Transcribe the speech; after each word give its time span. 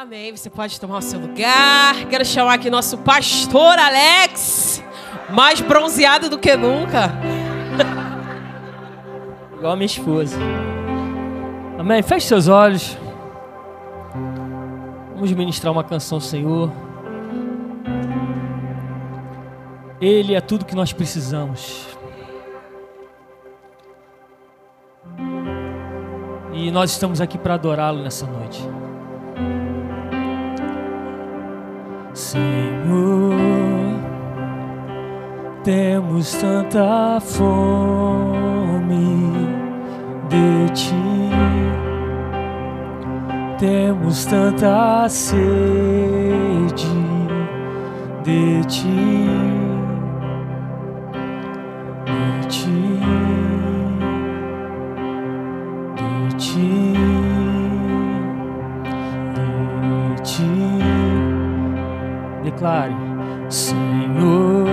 Amém. 0.00 0.30
Você 0.30 0.48
pode 0.48 0.80
tomar 0.80 0.98
o 0.98 1.02
seu 1.02 1.18
lugar. 1.18 2.04
Quero 2.08 2.24
chamar 2.24 2.54
aqui 2.54 2.70
nosso 2.70 2.98
pastor 2.98 3.76
Alex, 3.80 4.80
mais 5.28 5.60
bronzeado 5.60 6.30
do 6.30 6.38
que 6.38 6.56
nunca. 6.56 7.10
Igual 9.58 9.72
a 9.72 9.74
minha 9.74 9.86
esposa. 9.86 10.38
Amém. 11.76 12.00
Feche 12.00 12.28
seus 12.28 12.46
olhos. 12.46 12.96
Vamos 15.14 15.32
ministrar 15.32 15.72
uma 15.72 15.82
canção, 15.82 16.20
Senhor. 16.20 16.70
Ele 20.00 20.36
é 20.36 20.40
tudo 20.40 20.64
que 20.64 20.76
nós 20.76 20.92
precisamos. 20.92 21.88
E 26.52 26.70
nós 26.70 26.92
estamos 26.92 27.20
aqui 27.20 27.36
para 27.36 27.54
adorá-lo 27.54 28.00
nessa 28.00 28.26
noite. 28.26 28.77
Senhor, 32.28 33.34
temos 35.64 36.30
tanta 36.34 37.18
fome 37.22 38.92
de 40.28 40.70
ti, 40.74 41.30
temos 43.58 44.26
tanta 44.26 45.08
sede 45.08 45.38
de 48.22 48.60
ti, 48.66 49.37
Declare, 62.58 62.92
Senhor, 63.48 64.66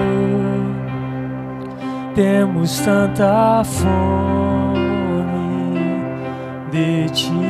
temos 2.15 2.79
tanta 2.79 3.61
fome 3.63 3.85
de 6.71 7.05
ti. 7.11 7.44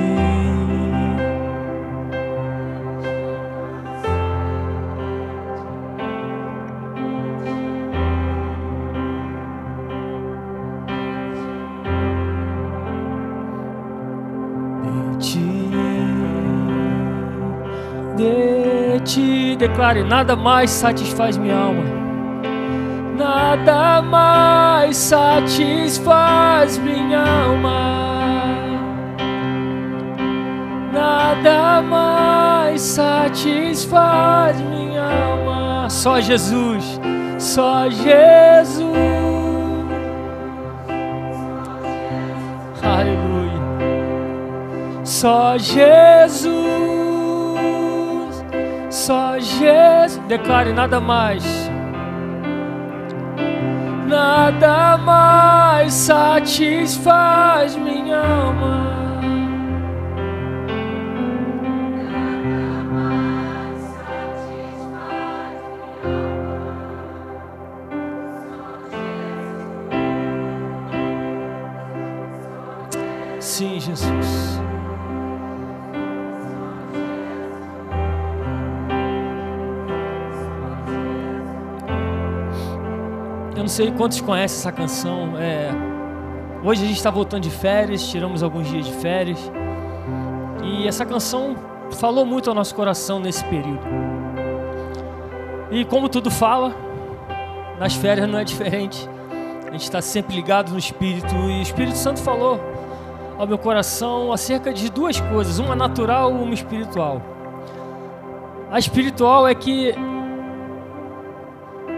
Declare: 19.56 20.04
nada 20.04 20.36
mais 20.36 20.70
satisfaz 20.70 21.38
minha 21.38 21.56
alma. 21.56 21.84
Nada 23.18 24.02
mais 24.02 24.98
satisfaz 24.98 26.78
minha 26.78 27.20
alma. 27.22 28.06
Nada 30.92 31.82
mais 31.82 32.82
satisfaz 32.82 34.60
minha 34.62 35.04
alma. 35.04 35.90
Só 35.90 36.20
Jesus, 36.20 37.00
só 37.38 37.90
Jesus. 37.90 38.96
Aleluia. 42.84 43.66
Só 45.04 45.58
Jesus, 45.58 46.75
só 49.06 49.38
Jesus. 49.40 50.18
Declare 50.28 50.74
nada 50.74 51.00
mais. 51.00 51.44
Nada 54.08 54.98
mais 54.98 55.94
satisfaz 55.94 57.76
minha 57.76 58.18
alma. 58.18 59.05
Sei 83.76 83.92
quantos 83.92 84.22
conhecem 84.22 84.58
essa 84.58 84.72
canção. 84.72 85.34
É... 85.38 85.70
Hoje 86.64 86.86
a 86.86 86.88
gente 86.88 86.96
está 86.96 87.10
voltando 87.10 87.44
de 87.44 87.50
férias, 87.50 88.08
tiramos 88.08 88.42
alguns 88.42 88.70
dias 88.70 88.86
de 88.86 88.94
férias. 88.94 89.52
E 90.64 90.88
essa 90.88 91.06
canção 91.06 91.58
falou 92.00 92.26
muito 92.26 92.50
ao 92.50 92.56
nosso 92.56 92.74
coração 92.74 93.20
nesse 93.20 93.44
período. 93.44 93.86
E 95.70 95.84
como 95.84 96.08
tudo 96.08 96.32
fala, 96.32 96.74
nas 97.78 97.94
férias 97.96 98.30
não 98.30 98.40
é 98.40 98.46
diferente. 98.46 99.10
A 99.68 99.72
gente 99.72 99.84
está 99.84 100.02
sempre 100.02 100.34
ligado 100.34 100.72
no 100.72 100.80
Espírito. 100.80 101.36
E 101.36 101.60
o 101.60 101.62
Espírito 101.62 101.98
Santo 101.98 102.22
falou 102.22 102.58
ao 103.38 103.46
meu 103.46 103.58
coração 103.58 104.32
acerca 104.32 104.74
de 104.74 104.90
duas 104.90 105.20
coisas: 105.20 105.60
uma 105.60 105.76
natural 105.76 106.32
e 106.32 106.36
uma 106.36 106.54
espiritual. 106.54 107.22
A 108.72 108.80
espiritual 108.80 109.46
é 109.46 109.54
que 109.54 109.94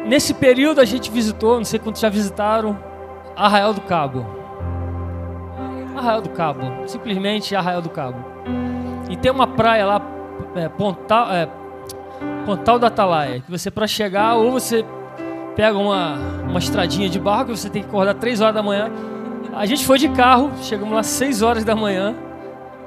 nesse 0.08 0.34
período 0.34 0.82
a 0.82 0.86
gente 0.86 1.12
visitou, 1.12 1.58
não 1.58 1.66
sei 1.66 1.80
quantos 1.80 2.02
já 2.02 2.10
visitaram, 2.10 2.78
Arraial 3.36 3.74
do 3.74 3.82
Cabo. 3.82 4.26
Arraial 5.96 6.22
do 6.22 6.30
Cabo, 6.30 6.62
simplesmente 6.88 7.56
Arraial 7.56 7.82
do 7.82 7.90
Cabo. 7.90 8.18
E 9.10 9.16
tem 9.16 9.32
uma 9.32 9.48
praia 9.48 9.86
lá, 9.86 10.02
é, 10.56 10.70
Pontal, 10.70 11.32
é, 11.32 11.48
Pontal 12.46 12.80
da 12.80 12.88
Atalaia, 12.88 13.42
que 13.42 13.52
você 13.52 13.70
para 13.70 13.88
chegar 13.88 14.36
ou 14.36 14.52
você 14.52 14.86
pega 15.56 15.78
uma, 15.78 16.16
uma 16.48 16.60
estradinha 16.60 17.10
de 17.10 17.20
barco, 17.20 17.56
você 17.56 17.70
tem 17.70 17.82
que 17.82 17.90
acordar 17.90 18.14
3 18.14 18.42
horas 18.42 18.56
da 18.56 18.64
manhã. 18.64 18.92
A 19.54 19.66
gente 19.66 19.86
foi 19.86 19.98
de 19.98 20.10
carro, 20.10 20.52
chegamos 20.62 20.94
lá 20.94 21.02
6 21.02 21.42
horas 21.42 21.64
da 21.64 21.76
manhã, 21.76 22.16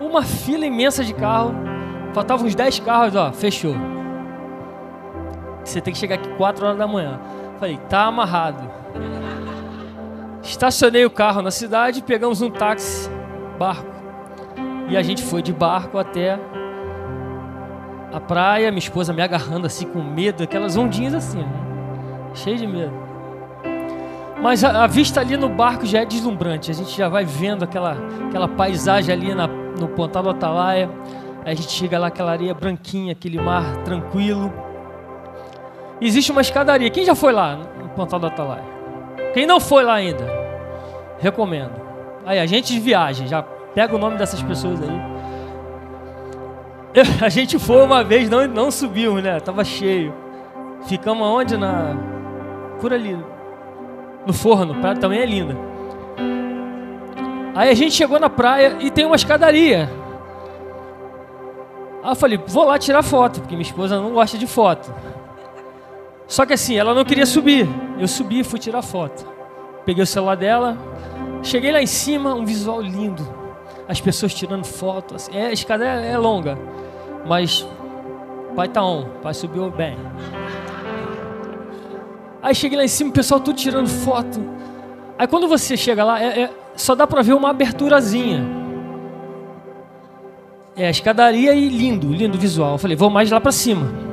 uma 0.00 0.22
fila 0.22 0.64
imensa 0.64 1.04
de 1.04 1.12
carro, 1.12 1.52
faltavam 2.14 2.46
uns 2.46 2.54
10 2.54 2.80
carros, 2.80 3.16
ó, 3.16 3.32
fechou. 3.32 3.74
Você 5.70 5.80
tem 5.80 5.92
que 5.92 5.98
chegar 5.98 6.16
aqui 6.16 6.28
4 6.30 6.66
horas 6.66 6.78
da 6.78 6.86
manhã. 6.86 7.20
Falei, 7.58 7.78
tá 7.88 8.06
amarrado. 8.06 8.68
Estacionei 10.42 11.04
o 11.04 11.10
carro 11.10 11.42
na 11.42 11.50
cidade, 11.50 12.02
pegamos 12.02 12.42
um 12.42 12.50
táxi, 12.50 13.08
barco. 13.58 13.90
E 14.88 14.96
a 14.96 15.02
gente 15.02 15.22
foi 15.22 15.42
de 15.42 15.52
barco 15.52 15.96
até 15.96 16.38
a 18.12 18.18
praia, 18.18 18.70
minha 18.72 18.80
esposa 18.80 19.12
me 19.12 19.22
agarrando 19.22 19.66
assim 19.66 19.86
com 19.86 20.02
medo, 20.02 20.42
aquelas 20.42 20.76
ondinhas 20.76 21.14
assim, 21.14 21.38
né? 21.38 21.70
cheio 22.34 22.56
de 22.56 22.66
medo. 22.66 22.92
Mas 24.42 24.64
a, 24.64 24.84
a, 24.84 24.86
vista 24.86 25.20
ali 25.20 25.36
no 25.36 25.48
barco 25.48 25.86
já 25.86 26.00
é 26.00 26.04
deslumbrante. 26.04 26.70
A 26.70 26.74
gente 26.74 26.96
já 26.96 27.08
vai 27.08 27.24
vendo 27.24 27.62
aquela, 27.62 27.96
aquela 28.26 28.48
paisagem 28.48 29.14
ali 29.14 29.34
na, 29.34 29.46
no 29.46 29.86
Pontal 29.88 30.22
do 30.22 30.30
Atalaia. 30.30 30.90
Aí 31.44 31.52
a 31.52 31.54
gente 31.54 31.70
chega 31.70 31.98
lá, 31.98 32.06
aquela 32.06 32.32
areia 32.32 32.54
branquinha, 32.54 33.12
aquele 33.12 33.38
mar 33.38 33.76
tranquilo. 33.84 34.69
Existe 36.00 36.32
uma 36.32 36.40
escadaria. 36.40 36.88
Quem 36.90 37.04
já 37.04 37.14
foi 37.14 37.32
lá 37.32 37.56
no 37.56 37.88
Pontal 37.90 38.18
do 38.18 38.26
Atalaia? 38.26 38.64
Quem 39.34 39.46
não 39.46 39.60
foi 39.60 39.84
lá 39.84 39.94
ainda? 39.94 40.26
Recomendo. 41.18 41.72
Aí, 42.24 42.38
a 42.38 42.46
gente 42.46 42.72
de 42.72 42.80
viagem, 42.80 43.26
já 43.26 43.42
pega 43.42 43.94
o 43.94 43.98
nome 43.98 44.16
dessas 44.16 44.42
pessoas 44.42 44.80
aí. 44.82 45.00
Eu, 46.94 47.04
a 47.24 47.28
gente 47.28 47.58
foi 47.58 47.82
uma 47.82 48.02
vez, 48.02 48.28
não, 48.30 48.46
não 48.46 48.70
subimos, 48.70 49.22
né? 49.22 49.38
Tava 49.40 49.62
cheio. 49.64 50.14
Ficamos 50.86 51.26
aonde? 51.26 51.56
Na, 51.56 51.94
por 52.80 52.92
ali, 52.92 53.16
no 54.26 54.32
forno. 54.32 54.74
Praia 54.76 54.96
também 54.96 55.20
é 55.20 55.26
linda. 55.26 55.56
Aí 57.54 57.68
a 57.68 57.74
gente 57.74 57.94
chegou 57.94 58.18
na 58.18 58.30
praia 58.30 58.76
e 58.80 58.90
tem 58.90 59.04
uma 59.04 59.16
escadaria. 59.16 59.90
Aí 62.02 62.12
eu 62.12 62.16
falei, 62.16 62.40
vou 62.46 62.64
lá 62.64 62.78
tirar 62.78 63.02
foto, 63.02 63.40
porque 63.40 63.54
minha 63.54 63.66
esposa 63.66 64.00
não 64.00 64.12
gosta 64.12 64.38
de 64.38 64.46
foto. 64.46 64.92
Só 66.30 66.46
que 66.46 66.52
assim, 66.52 66.76
ela 66.76 66.94
não 66.94 67.04
queria 67.04 67.26
subir. 67.26 67.68
Eu 67.98 68.06
subi 68.06 68.38
e 68.38 68.44
fui 68.44 68.60
tirar 68.60 68.82
foto. 68.82 69.26
Peguei 69.84 70.04
o 70.04 70.06
celular 70.06 70.36
dela, 70.36 70.78
cheguei 71.42 71.72
lá 71.72 71.82
em 71.82 71.86
cima, 71.86 72.32
um 72.32 72.44
visual 72.44 72.80
lindo. 72.80 73.28
As 73.88 74.00
pessoas 74.00 74.32
tirando 74.32 74.64
foto. 74.64 75.16
Assim. 75.16 75.36
É, 75.36 75.46
a 75.46 75.52
escada 75.52 75.84
é, 75.84 76.12
é 76.12 76.16
longa, 76.16 76.56
mas 77.26 77.66
pai 78.54 78.68
tá 78.68 78.80
on, 78.80 79.06
pai 79.20 79.34
subiu 79.34 79.72
bem. 79.72 79.98
Aí 82.40 82.54
cheguei 82.54 82.78
lá 82.78 82.84
em 82.84 82.88
cima, 82.88 83.10
o 83.10 83.12
pessoal 83.12 83.40
tudo 83.40 83.56
tirando 83.56 83.88
foto. 83.88 84.40
Aí 85.18 85.26
quando 85.26 85.48
você 85.48 85.76
chega 85.76 86.04
lá, 86.04 86.22
é, 86.22 86.42
é, 86.42 86.50
só 86.76 86.94
dá 86.94 87.08
pra 87.08 87.22
ver 87.22 87.32
uma 87.32 87.50
aberturazinha. 87.50 88.46
é, 90.76 90.86
a 90.86 90.90
escadaria 90.90 91.52
e 91.54 91.68
lindo, 91.68 92.06
lindo 92.12 92.38
visual. 92.38 92.72
Eu 92.74 92.78
falei, 92.78 92.96
vou 92.96 93.10
mais 93.10 93.32
lá 93.32 93.40
para 93.40 93.50
cima. 93.50 94.09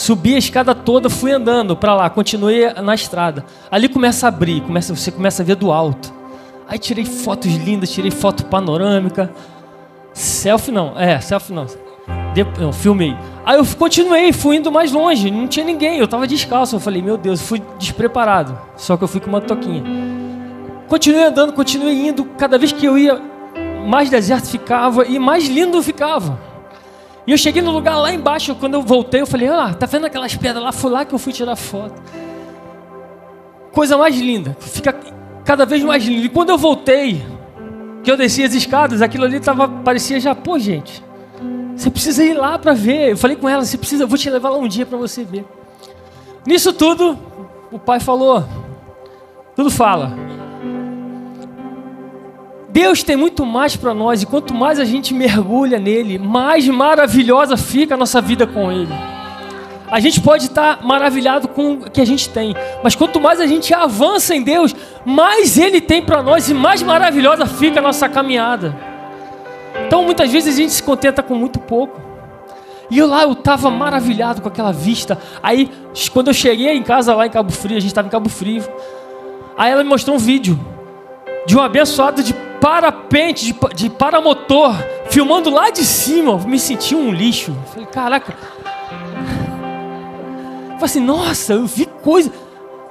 Subi 0.00 0.34
a 0.34 0.38
escada 0.38 0.74
toda, 0.74 1.10
fui 1.10 1.30
andando 1.30 1.76
para 1.76 1.94
lá, 1.94 2.08
continuei 2.08 2.72
na 2.72 2.94
estrada. 2.94 3.44
Ali 3.70 3.86
começa 3.86 4.26
a 4.26 4.28
abrir, 4.30 4.62
começa, 4.62 4.96
você 4.96 5.10
começa 5.10 5.42
a 5.42 5.44
ver 5.44 5.56
do 5.56 5.70
alto. 5.70 6.10
Aí 6.66 6.78
tirei 6.78 7.04
fotos 7.04 7.54
lindas, 7.54 7.90
tirei 7.90 8.10
foto 8.10 8.46
panorâmica. 8.46 9.30
Selfie 10.14 10.72
não, 10.72 10.98
é, 10.98 11.20
selfie 11.20 11.52
não. 11.52 11.66
De, 12.32 12.46
filmei. 12.72 13.14
Aí 13.44 13.58
eu 13.58 13.66
continuei, 13.76 14.32
fui 14.32 14.56
indo 14.56 14.72
mais 14.72 14.90
longe, 14.90 15.30
não 15.30 15.46
tinha 15.46 15.66
ninguém, 15.66 15.98
eu 15.98 16.08
tava 16.08 16.26
descalço. 16.26 16.76
Eu 16.76 16.80
falei, 16.80 17.02
meu 17.02 17.18
Deus, 17.18 17.42
fui 17.42 17.62
despreparado. 17.78 18.58
Só 18.76 18.96
que 18.96 19.04
eu 19.04 19.08
fui 19.08 19.20
com 19.20 19.28
uma 19.28 19.42
toquinha. 19.42 19.84
Continuei 20.88 21.24
andando, 21.24 21.52
continuei 21.52 22.08
indo. 22.08 22.24
Cada 22.38 22.56
vez 22.56 22.72
que 22.72 22.86
eu 22.86 22.96
ia, 22.96 23.20
mais 23.86 24.08
deserto 24.08 24.46
ficava 24.48 25.04
e 25.04 25.18
mais 25.18 25.46
lindo 25.46 25.82
ficava. 25.82 26.49
E 27.30 27.32
eu 27.32 27.38
cheguei 27.38 27.62
no 27.62 27.70
lugar 27.70 27.96
lá 27.96 28.12
embaixo, 28.12 28.56
quando 28.56 28.74
eu 28.74 28.82
voltei, 28.82 29.20
eu 29.20 29.26
falei, 29.26 29.46
ah, 29.46 29.72
tá 29.72 29.86
vendo 29.86 30.04
aquelas 30.04 30.34
pedras 30.34 30.64
lá? 30.64 30.72
Foi 30.72 30.90
lá 30.90 31.04
que 31.04 31.14
eu 31.14 31.18
fui 31.18 31.32
tirar 31.32 31.54
foto. 31.54 31.94
Coisa 33.70 33.96
mais 33.96 34.18
linda, 34.18 34.56
fica 34.58 34.92
cada 35.44 35.64
vez 35.64 35.80
mais 35.84 36.04
lindo. 36.04 36.26
E 36.26 36.28
quando 36.28 36.50
eu 36.50 36.58
voltei, 36.58 37.24
que 38.02 38.10
eu 38.10 38.16
desci 38.16 38.42
as 38.42 38.52
escadas, 38.52 39.00
aquilo 39.00 39.26
ali 39.26 39.38
tava, 39.38 39.68
parecia 39.68 40.18
já, 40.18 40.34
pô, 40.34 40.58
gente, 40.58 41.04
você 41.76 41.88
precisa 41.88 42.24
ir 42.24 42.34
lá 42.34 42.58
para 42.58 42.72
ver. 42.72 43.10
Eu 43.10 43.16
falei 43.16 43.36
com 43.36 43.48
ela, 43.48 43.64
você 43.64 43.78
precisa, 43.78 44.02
eu 44.02 44.08
vou 44.08 44.18
te 44.18 44.28
levar 44.28 44.50
lá 44.50 44.58
um 44.58 44.66
dia 44.66 44.84
para 44.84 44.98
você 44.98 45.22
ver. 45.22 45.44
Nisso 46.44 46.72
tudo, 46.72 47.16
o 47.70 47.78
pai 47.78 48.00
falou, 48.00 48.44
tudo 49.54 49.70
fala. 49.70 50.29
Deus 52.72 53.02
tem 53.02 53.16
muito 53.16 53.44
mais 53.44 53.74
para 53.74 53.92
nós 53.92 54.22
e 54.22 54.26
quanto 54.26 54.54
mais 54.54 54.78
a 54.78 54.84
gente 54.84 55.12
mergulha 55.12 55.78
nele, 55.78 56.18
mais 56.18 56.68
maravilhosa 56.68 57.56
fica 57.56 57.94
a 57.94 57.96
nossa 57.96 58.20
vida 58.20 58.46
com 58.46 58.70
ele. 58.70 58.92
A 59.90 59.98
gente 59.98 60.20
pode 60.20 60.44
estar 60.44 60.84
maravilhado 60.84 61.48
com 61.48 61.72
o 61.72 61.90
que 61.90 62.00
a 62.00 62.04
gente 62.04 62.28
tem, 62.28 62.54
mas 62.82 62.94
quanto 62.94 63.20
mais 63.20 63.40
a 63.40 63.46
gente 63.46 63.74
avança 63.74 64.36
em 64.36 64.42
Deus, 64.42 64.74
mais 65.04 65.58
Ele 65.58 65.80
tem 65.80 66.00
para 66.00 66.22
nós 66.22 66.48
e 66.48 66.54
mais 66.54 66.80
maravilhosa 66.80 67.44
fica 67.44 67.80
a 67.80 67.82
nossa 67.82 68.08
caminhada. 68.08 68.76
Então 69.86 70.04
muitas 70.04 70.30
vezes 70.30 70.54
a 70.54 70.56
gente 70.56 70.72
se 70.72 70.82
contenta 70.82 71.24
com 71.24 71.34
muito 71.34 71.58
pouco. 71.58 72.00
E 72.88 72.98
eu 72.98 73.08
lá 73.08 73.24
eu 73.24 73.32
estava 73.32 73.68
maravilhado 73.68 74.40
com 74.42 74.48
aquela 74.48 74.72
vista. 74.72 75.18
Aí 75.42 75.68
quando 76.12 76.28
eu 76.28 76.34
cheguei 76.34 76.70
em 76.70 76.84
casa 76.84 77.12
lá 77.16 77.26
em 77.26 77.30
Cabo 77.30 77.50
Frio, 77.50 77.76
a 77.76 77.80
gente 77.80 77.90
estava 77.90 78.06
em 78.06 78.10
Cabo 78.12 78.28
Frio. 78.28 78.62
Aí 79.58 79.72
ela 79.72 79.82
me 79.82 79.88
mostrou 79.88 80.14
um 80.14 80.20
vídeo 80.20 80.58
de 81.46 81.56
um 81.56 81.60
abençoado 81.60 82.22
de 82.22 82.32
parapente, 82.60 83.46
de, 83.46 83.58
de 83.74 83.90
paramotor, 83.90 84.74
filmando 85.08 85.50
lá 85.50 85.70
de 85.70 85.84
cima. 85.84 86.36
Me 86.38 86.58
senti 86.58 86.94
um 86.94 87.10
lixo. 87.10 87.56
falei, 87.72 87.86
caraca. 87.86 88.36
Falei 90.72 90.84
assim, 90.84 91.00
nossa, 91.00 91.54
eu 91.54 91.66
vi 91.66 91.86
coisa. 91.86 92.32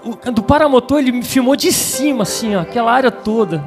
O, 0.03 0.31
do 0.31 0.43
paramotor 0.43 0.99
ele 0.99 1.11
me 1.11 1.23
filmou 1.23 1.55
de 1.55 1.71
cima, 1.71 2.23
assim, 2.23 2.55
ó, 2.55 2.61
aquela 2.61 2.91
área 2.91 3.11
toda. 3.11 3.63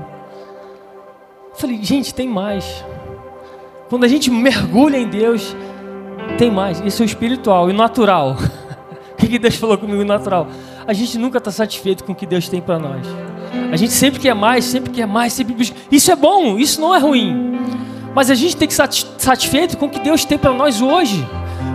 Falei, 1.55 1.83
gente, 1.83 2.15
tem 2.15 2.29
mais. 2.29 2.85
Quando 3.89 4.05
a 4.05 4.09
gente 4.09 4.31
mergulha 4.31 4.97
em 4.97 5.07
Deus, 5.07 5.55
tem 6.39 6.51
mais. 6.51 6.81
Isso 6.81 7.03
é 7.03 7.05
o 7.05 7.07
espiritual 7.07 7.71
e 7.71 7.73
natural. 7.73 8.37
o 9.13 9.17
que 9.17 9.39
Deus 9.39 9.57
falou 9.57 9.77
comigo 9.77 10.05
natural? 10.05 10.47
A 10.87 10.93
gente 10.93 11.19
nunca 11.19 11.39
está 11.39 11.51
satisfeito 11.51 12.03
com 12.03 12.13
o 12.13 12.15
que 12.15 12.27
Deus 12.27 12.49
tem 12.49 12.61
para 12.61 12.79
nós. 12.79 13.07
A 13.71 13.77
gente 13.77 13.93
sempre 13.93 14.21
quer 14.21 14.35
mais, 14.35 14.65
sempre 14.65 14.91
quer 14.91 15.07
mais, 15.07 15.33
sempre 15.33 15.55
busca. 15.55 15.77
Isso 15.91 16.11
é 16.11 16.17
bom, 16.17 16.59
isso 16.59 16.81
não 16.81 16.95
é 16.95 16.99
ruim. 16.99 17.59
Mas 18.15 18.31
a 18.31 18.35
gente 18.35 18.57
tem 18.57 18.69
que 18.69 18.75
estar 18.75 18.89
satisfeito 19.19 19.77
com 19.77 19.87
o 19.87 19.91
que 19.91 19.99
Deus 19.99 20.25
tem 20.25 20.39
para 20.39 20.53
nós 20.53 20.81
hoje. 20.81 21.27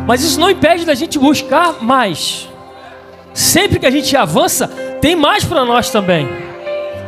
Mas 0.05 0.23
isso 0.23 0.39
não 0.39 0.49
impede 0.49 0.85
da 0.85 0.93
gente 0.93 1.17
buscar 1.17 1.81
mais. 1.81 2.47
Sempre 3.33 3.79
que 3.79 3.85
a 3.85 3.91
gente 3.91 4.15
avança, 4.15 4.67
tem 5.01 5.15
mais 5.15 5.43
para 5.43 5.65
nós 5.65 5.89
também. 5.89 6.27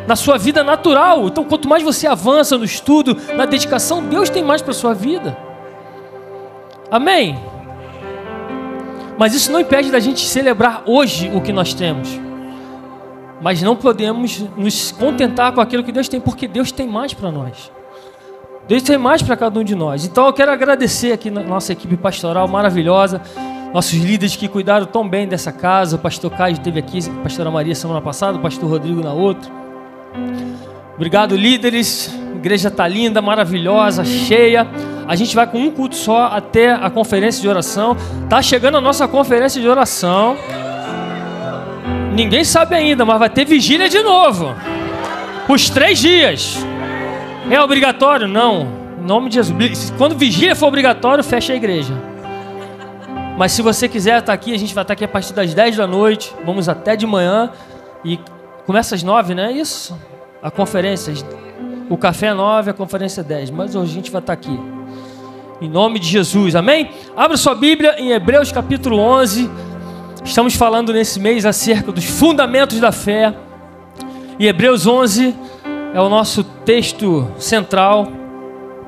Na 0.07 0.15
sua 0.15 0.37
vida 0.37 0.63
natural. 0.63 1.27
Então, 1.27 1.43
quanto 1.43 1.67
mais 1.67 1.83
você 1.83 2.07
avança 2.07 2.57
no 2.57 2.65
estudo, 2.65 3.15
na 3.35 3.45
dedicação, 3.45 4.03
Deus 4.03 4.29
tem 4.29 4.43
mais 4.43 4.61
para 4.61 4.73
sua 4.73 4.93
vida. 4.93 5.37
Amém? 6.91 7.39
Mas 9.17 9.35
isso 9.35 9.51
não 9.51 9.59
impede 9.59 9.91
da 9.91 9.99
gente 9.99 10.25
celebrar 10.25 10.83
hoje 10.85 11.31
o 11.33 11.41
que 11.41 11.53
nós 11.53 11.73
temos. 11.73 12.28
Mas 13.41 13.61
não 13.61 13.75
podemos 13.75 14.43
nos 14.57 14.91
contentar 14.91 15.53
com 15.53 15.61
aquilo 15.61 15.83
que 15.83 15.91
Deus 15.91 16.09
tem, 16.09 16.19
porque 16.19 16.47
Deus 16.47 16.71
tem 16.71 16.87
mais 16.87 17.13
para 17.13 17.31
nós. 17.31 17.71
Deus 18.67 18.83
tem 18.83 18.97
mais 18.97 19.21
para 19.21 19.35
cada 19.35 19.59
um 19.59 19.63
de 19.63 19.73
nós. 19.73 20.05
Então 20.05 20.27
eu 20.27 20.33
quero 20.33 20.51
agradecer 20.51 21.11
aqui 21.11 21.31
na 21.31 21.41
nossa 21.41 21.71
equipe 21.73 21.97
pastoral 21.97 22.47
maravilhosa, 22.47 23.21
nossos 23.73 23.93
líderes 23.93 24.35
que 24.35 24.47
cuidaram 24.47 24.85
tão 24.85 25.07
bem 25.07 25.27
dessa 25.27 25.51
casa. 25.51 25.95
O 25.95 25.99
pastor 25.99 26.29
Caio 26.31 26.53
esteve 26.53 26.79
aqui, 26.79 26.99
a 27.09 27.23
pastora 27.23 27.49
Maria 27.49 27.73
semana 27.73 28.01
passada, 28.01 28.37
o 28.37 28.41
pastor 28.41 28.69
Rodrigo 28.69 29.01
na 29.01 29.13
outra. 29.13 29.49
Obrigado, 30.95 31.35
líderes. 31.35 32.13
A 32.33 32.35
igreja 32.35 32.67
está 32.67 32.87
linda, 32.87 33.21
maravilhosa, 33.21 34.03
cheia. 34.05 34.67
A 35.07 35.15
gente 35.15 35.35
vai 35.35 35.47
com 35.47 35.57
um 35.57 35.71
culto 35.71 35.95
só 35.95 36.25
até 36.25 36.71
a 36.71 36.89
conferência 36.89 37.41
de 37.41 37.47
oração. 37.47 37.97
Tá 38.29 38.41
chegando 38.41 38.77
a 38.77 38.81
nossa 38.81 39.07
conferência 39.07 39.59
de 39.61 39.67
oração. 39.67 40.37
Ninguém 42.13 42.43
sabe 42.43 42.75
ainda, 42.75 43.05
mas 43.05 43.19
vai 43.19 43.29
ter 43.29 43.45
vigília 43.45 43.87
de 43.87 44.01
novo. 44.01 44.55
Os 45.47 45.69
três 45.69 45.99
dias. 45.99 46.57
É 47.49 47.61
obrigatório? 47.61 48.27
Não. 48.27 48.67
Em 48.99 49.05
nome 49.05 49.29
de 49.29 49.35
Jesus. 49.35 49.93
Quando 49.97 50.15
vigília 50.15 50.55
for 50.55 50.67
obrigatório, 50.67 51.23
fecha 51.23 51.53
a 51.53 51.55
igreja. 51.55 51.93
Mas 53.37 53.53
se 53.53 53.61
você 53.61 53.87
quiser 53.87 54.19
estar 54.19 54.33
aqui, 54.33 54.53
a 54.53 54.57
gente 54.59 54.73
vai 54.75 54.83
estar 54.83 54.93
aqui 54.93 55.05
a 55.05 55.07
partir 55.07 55.33
das 55.33 55.53
10 55.53 55.77
da 55.77 55.87
noite. 55.87 56.33
Vamos 56.45 56.67
até 56.67 56.95
de 56.95 57.07
manhã. 57.07 57.51
E 58.03 58.19
começa 58.65 58.95
às 58.95 59.03
9, 59.03 59.33
né? 59.33 59.51
Isso. 59.51 59.97
A 60.43 60.51
conferência. 60.51 61.13
O 61.89 61.97
café 61.97 62.27
é 62.27 62.33
9, 62.33 62.71
a 62.71 62.73
conferência 62.73 63.21
é 63.21 63.23
10. 63.23 63.49
Mas 63.51 63.75
hoje 63.75 63.91
a 63.91 63.93
gente 63.93 64.11
vai 64.11 64.19
estar 64.19 64.33
aqui. 64.33 64.59
Em 65.61 65.69
nome 65.69 65.99
de 65.99 66.07
Jesus. 66.07 66.55
Amém? 66.55 66.91
Abra 67.15 67.37
sua 67.37 67.55
Bíblia 67.55 67.95
em 67.97 68.11
Hebreus 68.11 68.51
capítulo 68.51 68.99
11. 68.99 69.49
Estamos 70.23 70.55
falando 70.55 70.91
nesse 70.93 71.19
mês 71.19 71.45
acerca 71.45 71.91
dos 71.91 72.05
fundamentos 72.05 72.79
da 72.79 72.91
fé. 72.91 73.33
E 74.37 74.47
Hebreus 74.47 74.85
11 74.85 75.35
é 75.93 75.99
o 75.99 76.09
nosso 76.09 76.43
texto 76.43 77.29
central. 77.37 78.07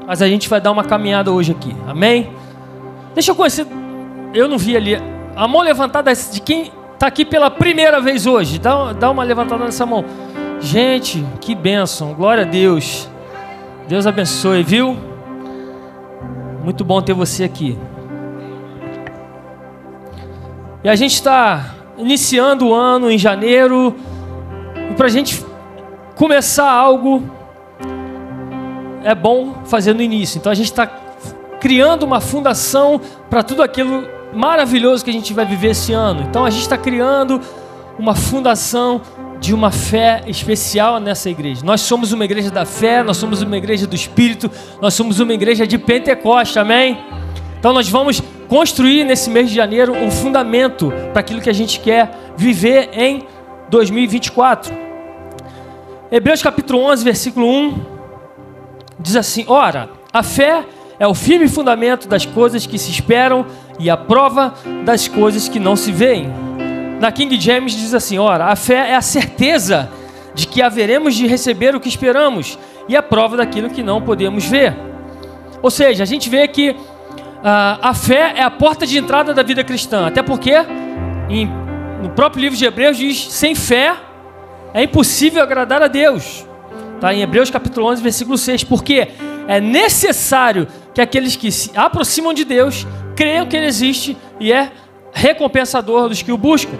Mas 0.05 0.21
a 0.21 0.27
gente 0.27 0.49
vai 0.49 0.59
dar 0.59 0.71
uma 0.71 0.83
caminhada 0.83 1.31
hoje 1.31 1.51
aqui. 1.51 1.75
Amém? 1.87 2.31
Deixa 3.13 3.31
eu 3.31 3.35
conhecer. 3.35 3.65
Eu 4.33 4.47
não 4.47 4.57
vi 4.57 4.75
ali. 4.75 4.95
A 5.35 5.47
mão 5.47 5.61
levantada 5.61 6.13
de 6.13 6.41
quem 6.41 6.71
está 6.93 7.07
aqui 7.07 7.23
pela 7.23 7.49
primeira 7.49 7.99
vez 8.01 8.25
hoje. 8.27 8.59
Dá, 8.59 8.93
dá 8.93 9.09
uma 9.09 9.23
levantada 9.23 9.63
nessa 9.63 9.85
mão. 9.85 10.03
Gente, 10.59 11.25
que 11.39 11.55
bênção. 11.55 12.13
Glória 12.13 12.43
a 12.43 12.47
Deus. 12.47 13.09
Deus 13.87 14.05
abençoe, 14.05 14.63
viu? 14.63 14.97
Muito 16.63 16.83
bom 16.83 17.01
ter 17.01 17.13
você 17.13 17.43
aqui. 17.43 17.77
E 20.83 20.89
a 20.89 20.95
gente 20.95 21.13
está 21.13 21.75
iniciando 21.97 22.69
o 22.69 22.73
ano 22.73 23.11
em 23.11 23.17
janeiro. 23.17 23.95
E 24.89 24.93
para 24.95 25.05
a 25.05 25.09
gente 25.09 25.45
começar 26.15 26.69
algo, 26.69 27.23
é 29.03 29.13
bom 29.13 29.61
fazer 29.65 29.93
no 29.93 30.01
início. 30.01 30.39
Então 30.39 30.51
a 30.51 30.55
gente 30.55 30.71
está 30.71 30.87
criando 31.59 32.03
uma 32.03 32.19
fundação 32.19 32.99
para 33.29 33.43
tudo 33.43 33.61
aquilo 33.61 34.07
maravilhoso 34.33 35.03
que 35.03 35.11
a 35.11 35.13
gente 35.13 35.33
vai 35.33 35.45
viver 35.45 35.69
esse 35.69 35.93
ano. 35.93 36.23
Então 36.27 36.45
a 36.45 36.49
gente 36.49 36.63
está 36.63 36.77
criando 36.77 37.39
uma 37.99 38.15
fundação 38.15 39.01
de 39.39 39.53
uma 39.53 39.69
fé 39.69 40.23
especial 40.25 40.99
nessa 40.99 41.29
igreja. 41.29 41.61
Nós 41.63 41.81
somos 41.81 42.11
uma 42.11 42.25
igreja 42.25 42.49
da 42.49 42.65
fé, 42.65 43.03
nós 43.03 43.17
somos 43.17 43.41
uma 43.43 43.57
igreja 43.57 43.85
do 43.85 43.95
Espírito, 43.95 44.49
nós 44.81 44.95
somos 44.95 45.19
uma 45.19 45.33
igreja 45.33 45.67
de 45.67 45.77
Pentecoste, 45.77 46.57
amém? 46.57 46.99
Então 47.59 47.73
nós 47.73 47.87
vamos 47.87 48.21
construir 48.51 49.05
nesse 49.05 49.29
mês 49.29 49.49
de 49.49 49.55
janeiro 49.55 49.93
um 49.93 50.11
fundamento 50.11 50.91
para 51.13 51.21
aquilo 51.21 51.39
que 51.39 51.49
a 51.49 51.53
gente 51.53 51.79
quer 51.79 52.11
viver 52.35 52.89
em 52.91 53.25
2024. 53.69 54.73
Hebreus 56.11 56.43
capítulo 56.43 56.81
11, 56.81 57.01
versículo 57.01 57.47
1 57.47 57.79
diz 58.99 59.15
assim: 59.15 59.45
Ora, 59.47 59.89
a 60.11 60.21
fé 60.21 60.65
é 60.99 61.07
o 61.07 61.13
firme 61.13 61.47
fundamento 61.47 62.09
das 62.09 62.25
coisas 62.25 62.65
que 62.65 62.77
se 62.77 62.91
esperam 62.91 63.45
e 63.79 63.89
a 63.89 63.95
prova 63.95 64.53
das 64.83 65.07
coisas 65.07 65.47
que 65.47 65.57
não 65.57 65.77
se 65.77 65.93
veem. 65.93 66.29
Na 66.99 67.09
King 67.09 67.39
James 67.39 67.71
diz 67.71 67.93
assim: 67.93 68.17
Ora, 68.17 68.47
a 68.47 68.55
fé 68.57 68.89
é 68.89 68.95
a 68.95 69.01
certeza 69.01 69.89
de 70.35 70.45
que 70.45 70.61
haveremos 70.61 71.15
de 71.15 71.25
receber 71.25 71.73
o 71.73 71.79
que 71.79 71.87
esperamos 71.87 72.59
e 72.89 72.97
a 72.97 73.01
prova 73.01 73.37
daquilo 73.37 73.69
que 73.69 73.81
não 73.81 74.01
podemos 74.01 74.43
ver. 74.43 74.75
Ou 75.61 75.71
seja, 75.71 76.03
a 76.03 76.05
gente 76.05 76.29
vê 76.29 76.45
que 76.49 76.75
a 77.43 77.93
fé 77.93 78.33
é 78.37 78.43
a 78.43 78.51
porta 78.51 78.85
de 78.85 78.97
entrada 78.97 79.33
da 79.33 79.43
vida 79.43 79.63
cristã. 79.63 80.07
Até 80.07 80.21
porque 80.21 80.53
no 82.01 82.09
próprio 82.09 82.41
livro 82.41 82.57
de 82.57 82.65
Hebreus 82.65 82.97
diz: 82.97 83.31
sem 83.31 83.55
fé 83.55 83.95
é 84.73 84.83
impossível 84.83 85.41
agradar 85.41 85.81
a 85.81 85.87
Deus. 85.87 86.45
Tá? 86.99 87.13
Em 87.13 87.21
Hebreus 87.21 87.49
capítulo 87.49 87.87
11, 87.87 88.01
versículo 88.01 88.37
6. 88.37 88.63
Porque 88.63 89.07
é 89.47 89.59
necessário 89.59 90.67
que 90.93 91.01
aqueles 91.01 91.35
que 91.35 91.51
se 91.51 91.71
aproximam 91.75 92.33
de 92.33 92.45
Deus 92.45 92.85
creiam 93.15 93.45
que 93.47 93.57
Ele 93.57 93.65
existe 93.65 94.15
e 94.39 94.51
é 94.51 94.71
recompensador 95.11 96.09
dos 96.09 96.21
que 96.21 96.31
o 96.31 96.37
buscam. 96.37 96.77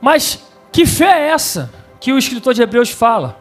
Mas 0.00 0.42
que 0.72 0.86
fé 0.86 1.26
é 1.26 1.28
essa 1.30 1.70
que 1.98 2.12
o 2.12 2.18
escritor 2.18 2.54
de 2.54 2.62
Hebreus 2.62 2.90
fala? 2.90 3.38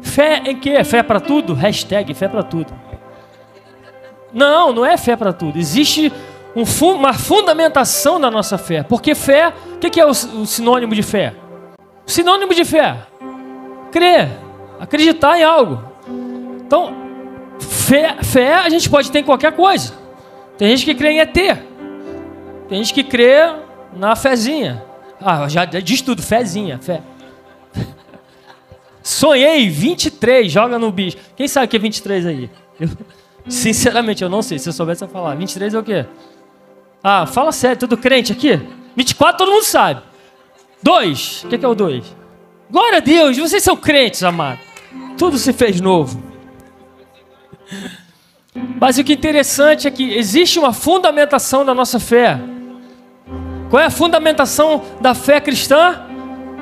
Fé 0.00 0.42
em 0.46 0.56
quê? 0.56 0.82
Fé 0.84 1.02
para 1.02 1.20
tudo? 1.20 1.52
Hashtag 1.52 2.14
fé 2.14 2.28
para 2.28 2.42
tudo. 2.42 2.72
Não, 4.34 4.72
não 4.72 4.84
é 4.84 4.96
fé 4.96 5.14
para 5.14 5.32
tudo. 5.32 5.58
Existe 5.58 6.12
um, 6.56 6.64
uma 6.92 7.14
fundamentação 7.14 8.20
da 8.20 8.30
nossa 8.30 8.58
fé. 8.58 8.82
Porque 8.82 9.14
fé, 9.14 9.52
o 9.76 9.78
que, 9.78 9.88
que 9.88 10.00
é 10.00 10.04
o, 10.04 10.10
o 10.10 10.44
sinônimo 10.44 10.94
de 10.94 11.02
fé? 11.02 11.34
Sinônimo 12.04 12.52
de 12.52 12.64
fé: 12.64 12.96
crer, 13.92 14.28
acreditar 14.80 15.38
em 15.38 15.44
algo. 15.44 15.82
Então, 16.66 16.92
fé, 17.60 18.16
fé 18.22 18.54
a 18.54 18.68
gente 18.68 18.90
pode 18.90 19.10
ter 19.10 19.20
em 19.20 19.24
qualquer 19.24 19.52
coisa. 19.52 19.94
Tem 20.58 20.68
gente 20.68 20.84
que 20.84 20.94
crê 20.94 21.10
em 21.10 21.20
ET. 21.20 21.32
Tem 21.32 22.78
gente 22.82 22.92
que 22.92 23.04
crê 23.04 23.52
na 23.94 24.16
fezinha. 24.16 24.82
Ah, 25.20 25.48
já 25.48 25.64
diz 25.64 26.02
tudo, 26.02 26.22
fezinha, 26.22 26.78
fé. 26.78 27.02
Sonhei 29.02 29.68
23, 29.68 30.50
joga 30.50 30.78
no 30.78 30.90
bicho. 30.90 31.16
Quem 31.36 31.46
sabe 31.46 31.66
o 31.66 31.68
que 31.68 31.76
é 31.76 31.80
23 31.80 32.26
aí? 32.26 32.50
Eu, 32.80 32.88
sinceramente, 33.48 34.22
eu 34.22 34.28
não 34.28 34.42
sei. 34.42 34.58
Se 34.58 34.68
eu 34.68 34.72
soubesse, 34.72 35.02
eu 35.02 35.08
falar. 35.08 35.34
23 35.34 35.74
é 35.74 35.78
o 35.78 35.82
quê? 35.82 36.06
Ah, 37.02 37.26
fala 37.26 37.52
sério, 37.52 37.78
tudo 37.78 37.96
crente 37.96 38.32
aqui? 38.32 38.60
24 38.96 39.38
todo 39.38 39.52
mundo 39.52 39.64
sabe. 39.64 40.00
2, 40.82 41.44
o 41.44 41.48
que, 41.48 41.58
que 41.58 41.64
é 41.64 41.68
o 41.68 41.74
2? 41.74 42.16
Glória 42.70 42.98
a 42.98 43.00
Deus, 43.00 43.36
vocês 43.36 43.62
são 43.62 43.76
crentes, 43.76 44.22
amado. 44.22 44.58
Tudo 45.16 45.38
se 45.38 45.52
fez 45.52 45.80
novo. 45.80 46.22
Mas 48.80 48.98
o 48.98 49.04
que 49.04 49.12
é 49.12 49.14
interessante 49.14 49.86
é 49.86 49.90
que 49.90 50.14
existe 50.14 50.58
uma 50.58 50.72
fundamentação 50.72 51.64
da 51.64 51.74
nossa 51.74 51.98
fé. 51.98 52.38
Qual 53.70 53.82
é 53.82 53.86
a 53.86 53.90
fundamentação 53.90 54.82
da 55.00 55.14
fé 55.14 55.40
cristã? 55.40 56.06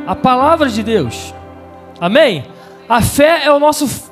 A 0.07 0.15
palavra 0.15 0.69
de 0.69 0.83
Deus. 0.83 1.35
Amém? 2.01 2.47
A 2.89 3.01
fé 3.01 3.45
é 3.45 3.53
o 3.53 3.59
nosso 3.59 4.12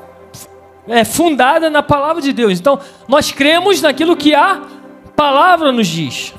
é 0.89 1.05
fundada 1.05 1.69
na 1.71 1.83
palavra 1.83 2.23
de 2.23 2.33
Deus. 2.33 2.59
Então, 2.59 2.79
nós 3.09 3.33
cremos 3.33 3.81
naquilo 3.81 4.17
que 4.17 4.35
a 4.35 4.63
palavra 5.15 5.73
nos 5.73 5.87
diz. 5.87 6.35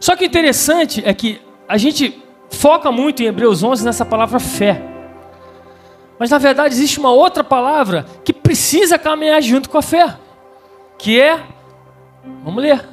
Só 0.00 0.16
que 0.16 0.24
interessante 0.24 1.02
é 1.04 1.12
que 1.14 1.40
a 1.68 1.76
gente 1.76 2.22
foca 2.50 2.90
muito 2.92 3.22
em 3.22 3.26
Hebreus 3.26 3.62
11 3.62 3.84
nessa 3.84 4.04
palavra 4.04 4.38
fé. 4.38 4.82
Mas 6.18 6.30
na 6.30 6.38
verdade 6.38 6.74
existe 6.74 6.98
uma 6.98 7.10
outra 7.10 7.42
palavra 7.42 8.06
que 8.24 8.32
precisa 8.32 8.98
caminhar 8.98 9.42
junto 9.42 9.68
com 9.68 9.78
a 9.78 9.82
fé, 9.82 10.16
que 10.96 11.20
é 11.20 11.42
Vamos 12.42 12.62
ler. 12.62 12.84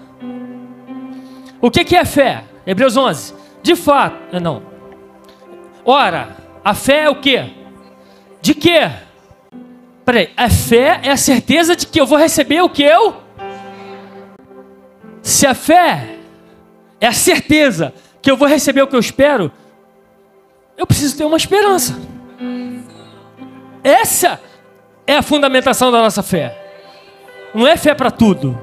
O 1.62 1.70
que, 1.70 1.84
que 1.84 1.96
é 1.96 2.06
fé? 2.06 2.44
Hebreus 2.66 2.98
11. 2.98 3.34
De 3.62 3.76
fato, 3.76 4.40
não. 4.40 4.64
Ora, 5.86 6.38
a 6.64 6.74
fé 6.74 7.04
é 7.04 7.10
o 7.10 7.16
quê? 7.16 7.52
De 8.42 8.54
quê? 8.54 8.90
Peraí, 10.06 10.30
a 10.36 10.50
fé 10.50 11.00
é 11.04 11.12
a 11.12 11.18
certeza 11.18 11.76
de 11.76 11.86
que 11.86 12.00
eu 12.00 12.06
vou 12.06 12.18
receber 12.18 12.62
o 12.62 12.70
que 12.70 12.84
eu. 12.84 13.22
Se 15.22 15.46
a 15.46 15.54
fé 15.54 16.18
é 17.00 17.08
a 17.08 17.14
certeza 17.14 17.94
que 18.22 18.30
eu 18.30 18.38
vou 18.38 18.48
receber 18.48 18.82
o 18.82 18.88
que 18.88 18.96
eu 18.96 19.00
espero, 19.00 19.52
eu 20.78 20.88
preciso 20.88 21.18
ter 21.18 21.26
uma 21.26 21.38
esperança. 21.38 22.00
Essa 23.84 24.40
é 25.06 25.16
a 25.16 25.22
fundamentação 25.22 25.92
da 25.92 26.02
nossa 26.02 26.24
fé. 26.24 26.58
Não 27.54 27.68
é 27.68 27.76
fé 27.78 27.94
para 27.94 28.12
tudo. 28.12 28.60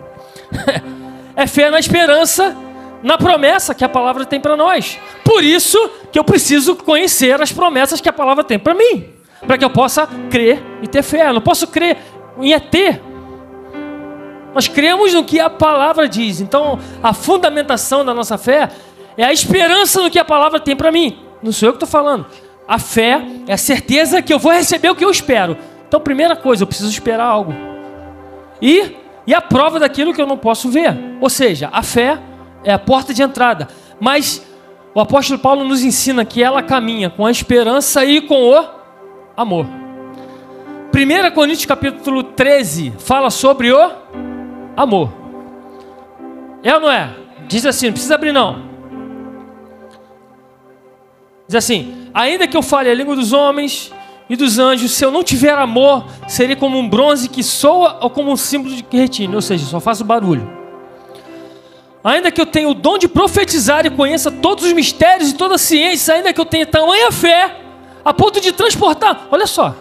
é 1.36 1.46
fé 1.46 1.70
na 1.70 1.78
esperança 1.78 2.56
na 3.02 3.16
promessa 3.16 3.74
que 3.74 3.84
a 3.84 3.88
palavra 3.88 4.24
tem 4.24 4.40
para 4.40 4.56
nós. 4.56 4.98
Por 5.24 5.44
isso 5.44 5.78
que 6.10 6.18
eu 6.18 6.24
preciso 6.24 6.76
conhecer 6.76 7.40
as 7.40 7.52
promessas 7.52 8.00
que 8.00 8.08
a 8.08 8.12
palavra 8.12 8.42
tem 8.42 8.58
para 8.58 8.74
mim, 8.74 9.08
para 9.46 9.58
que 9.58 9.64
eu 9.64 9.70
possa 9.70 10.06
crer 10.30 10.62
e 10.82 10.88
ter 10.88 11.02
fé. 11.02 11.28
Eu 11.28 11.34
não 11.34 11.40
posso 11.40 11.66
crer 11.66 11.98
em 12.40 12.52
ET. 12.52 12.74
Nós 14.54 14.66
cremos 14.66 15.14
no 15.14 15.24
que 15.24 15.38
a 15.38 15.50
palavra 15.50 16.08
diz. 16.08 16.40
Então, 16.40 16.78
a 17.02 17.12
fundamentação 17.12 18.04
da 18.04 18.12
nossa 18.12 18.36
fé 18.36 18.68
é 19.16 19.24
a 19.24 19.32
esperança 19.32 20.02
no 20.02 20.10
que 20.10 20.18
a 20.18 20.24
palavra 20.24 20.58
tem 20.58 20.74
para 20.74 20.90
mim. 20.90 21.18
Não 21.42 21.52
sou 21.52 21.68
eu 21.68 21.72
que 21.72 21.76
estou 21.76 21.88
falando. 21.88 22.26
A 22.66 22.78
fé 22.78 23.22
é 23.46 23.52
a 23.52 23.58
certeza 23.58 24.20
que 24.20 24.32
eu 24.32 24.38
vou 24.38 24.52
receber 24.52 24.90
o 24.90 24.96
que 24.96 25.04
eu 25.04 25.10
espero. 25.10 25.56
Então, 25.86 26.00
primeira 26.00 26.36
coisa, 26.36 26.62
eu 26.62 26.66
preciso 26.66 26.90
esperar 26.90 27.24
algo. 27.24 27.54
E, 28.60 28.96
e 29.26 29.34
a 29.34 29.40
prova 29.40 29.78
daquilo 29.78 30.12
que 30.12 30.20
eu 30.20 30.26
não 30.26 30.36
posso 30.36 30.68
ver. 30.68 30.96
Ou 31.20 31.30
seja, 31.30 31.68
a 31.72 31.82
fé 31.82 32.18
é 32.64 32.72
a 32.72 32.78
porta 32.78 33.14
de 33.14 33.22
entrada. 33.22 33.68
Mas 34.00 34.42
o 34.94 35.00
apóstolo 35.00 35.38
Paulo 35.38 35.64
nos 35.64 35.82
ensina 35.82 36.24
que 36.24 36.42
ela 36.42 36.62
caminha 36.62 37.08
com 37.08 37.24
a 37.24 37.30
esperança 37.30 38.04
e 38.04 38.20
com 38.20 38.34
o 38.34 38.77
amor. 39.38 39.66
1 40.92 41.30
Coríntios 41.32 41.64
capítulo 41.64 42.24
13 42.24 42.92
fala 42.98 43.30
sobre 43.30 43.72
o 43.72 43.90
amor. 44.76 45.12
É 46.60 46.74
ou 46.74 46.80
não 46.80 46.90
é? 46.90 47.14
Diz 47.46 47.64
assim, 47.64 47.86
não 47.86 47.92
precisa 47.92 48.16
abrir 48.16 48.32
não. 48.32 48.68
Diz 51.46 51.54
assim: 51.54 52.10
ainda 52.12 52.48
que 52.48 52.56
eu 52.56 52.62
fale 52.62 52.90
a 52.90 52.94
língua 52.94 53.14
dos 53.14 53.32
homens 53.32 53.92
e 54.28 54.34
dos 54.34 54.58
anjos, 54.58 54.90
se 54.90 55.04
eu 55.04 55.12
não 55.12 55.22
tiver 55.22 55.56
amor, 55.56 56.04
seria 56.26 56.56
como 56.56 56.76
um 56.76 56.88
bronze 56.88 57.28
que 57.28 57.44
soa 57.44 57.98
ou 58.00 58.10
como 58.10 58.32
um 58.32 58.36
símbolo 58.36 58.74
de 58.74 58.84
retine, 58.90 59.36
ou 59.36 59.40
seja, 59.40 59.64
só 59.64 59.78
faço 59.78 60.04
barulho. 60.04 60.58
Ainda 62.02 62.32
que 62.32 62.40
eu 62.40 62.46
tenha 62.46 62.68
o 62.68 62.74
dom 62.74 62.98
de 62.98 63.06
profetizar 63.06 63.86
e 63.86 63.90
conheça 63.90 64.32
todos 64.32 64.64
os 64.64 64.72
mistérios 64.72 65.30
e 65.30 65.34
toda 65.34 65.54
a 65.54 65.58
ciência, 65.58 66.14
ainda 66.14 66.32
que 66.32 66.40
eu 66.40 66.44
tenha 66.44 66.66
tamanha 66.66 67.12
fé, 67.12 67.67
a 68.08 68.14
ponto 68.14 68.40
de 68.40 68.52
transportar. 68.52 69.28
Olha 69.30 69.46
só, 69.46 69.76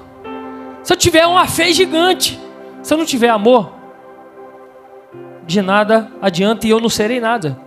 se 0.84 0.92
eu 0.92 0.98
tiver 0.98 1.26
uma 1.26 1.48
fé 1.48 1.72
gigante, 1.72 2.38
se 2.84 2.94
eu 2.94 2.98
não 2.98 3.06
tiver 3.06 3.30
amor, 3.30 3.72
de 5.46 5.62
nada 5.62 6.12
adianta 6.22 6.68
e 6.68 6.70
eu 6.70 6.82
não 6.82 6.90
serei 6.90 7.22
nada. 7.22 7.58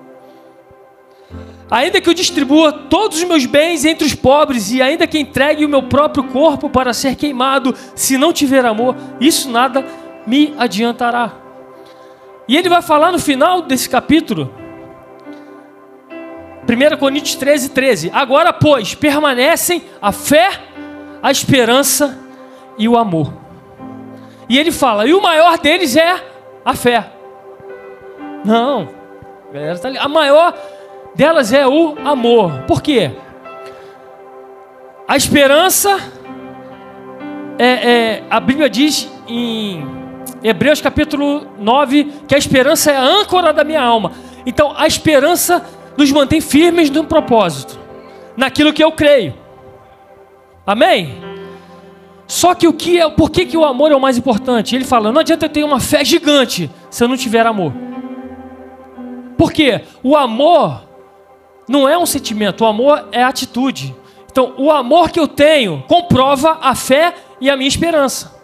Ainda 1.71 1.99
que 1.99 2.11
eu 2.11 2.12
distribua 2.12 2.73
todos 2.75 3.17
os 3.17 3.25
meus 3.25 3.47
bens 3.47 3.87
entre 3.87 4.05
os 4.05 4.14
pobres 4.14 4.71
e 4.71 4.83
ainda 4.83 5.07
que 5.07 5.19
entregue 5.19 5.64
o 5.64 5.69
meu 5.69 5.85
próprio 5.85 6.25
corpo 6.25 6.69
para 6.69 6.93
ser 6.93 7.17
queimado, 7.17 7.75
se 7.95 8.19
não 8.19 8.31
tiver 8.31 8.67
amor, 8.67 8.95
isso 9.19 9.49
nada 9.49 9.83
me 10.26 10.52
adiantará. 10.59 11.33
E 12.47 12.55
ele 12.55 12.69
vai 12.69 12.83
falar 12.83 13.12
no 13.12 13.19
final 13.19 13.62
desse 13.62 13.88
capítulo, 13.88 14.52
1 16.71 16.97
Coríntios 16.99 17.35
13, 17.35 17.71
13. 17.71 18.11
Agora, 18.15 18.53
pois, 18.53 18.95
permanecem 18.95 19.83
a 20.00 20.12
fé, 20.12 20.50
a 21.21 21.31
esperança 21.31 22.17
e 22.79 22.89
o 22.89 22.97
amor. 22.97 23.33
E 24.49 24.57
ele 24.57 24.71
fala, 24.71 25.07
e 25.07 25.12
o 25.12 25.21
maior 25.21 25.59
deles 25.59 25.97
é 25.97 26.23
a 26.65 26.75
fé. 26.75 27.11
Não, 28.45 28.89
a 29.49 29.53
galera 29.53 29.79
tá 29.79 29.89
ali. 29.89 29.99
A 29.99 30.09
maior 30.09 30.55
delas 31.15 31.53
é 31.53 31.67
o 31.67 31.97
amor. 32.05 32.62
Por 32.69 32.81
quê? 32.81 33.11
A 35.09 35.17
esperança, 35.17 35.99
é, 37.59 37.67
é, 37.67 38.23
a 38.31 38.39
Bíblia 38.39 38.71
diz 38.71 39.11
em 39.27 39.85
Hebreus 40.43 40.81
capítulo 40.81 41.49
9 41.59 42.05
que 42.29 42.35
a 42.35 42.39
esperança 42.39 42.93
é 42.93 42.97
a 42.97 43.03
âncora 43.03 43.53
da 43.53 43.65
minha 43.65 43.83
alma. 43.83 44.12
Então 44.47 44.73
a 44.77 44.87
esperança 44.87 45.67
nos 45.97 46.11
mantém 46.12 46.40
firmes 46.40 46.90
no 46.90 47.04
propósito, 47.04 47.78
naquilo 48.37 48.73
que 48.73 48.82
eu 48.82 48.92
creio. 48.92 49.35
Amém? 50.66 51.16
Só 52.26 52.54
que 52.54 52.68
o 52.68 52.73
que 52.73 53.00
é, 53.00 53.11
por 53.11 53.30
que, 53.30 53.44
que 53.44 53.56
o 53.56 53.64
amor 53.64 53.90
é 53.90 53.97
o 53.97 54.00
mais 54.00 54.16
importante? 54.16 54.76
Ele 54.76 54.85
fala: 54.85 55.11
não 55.11 55.20
adianta 55.20 55.47
eu 55.47 55.50
ter 55.50 55.64
uma 55.64 55.80
fé 55.80 56.04
gigante 56.04 56.70
se 56.88 57.02
eu 57.02 57.09
não 57.09 57.16
tiver 57.16 57.44
amor. 57.44 57.73
Por 59.37 59.52
quê? 59.52 59.80
O 60.02 60.16
amor 60.16 60.82
não 61.68 61.88
é 61.88 61.99
um 61.99 62.06
sentimento, 62.06 62.62
o 62.62 62.66
amor 62.66 63.09
é 63.11 63.23
atitude. 63.23 63.94
Então, 64.30 64.54
o 64.59 64.70
amor 64.70 65.11
que 65.11 65.18
eu 65.18 65.26
tenho 65.26 65.82
comprova 65.88 66.59
a 66.61 66.75
fé 66.75 67.14
e 67.40 67.50
a 67.50 67.56
minha 67.56 67.68
esperança. 67.68 68.40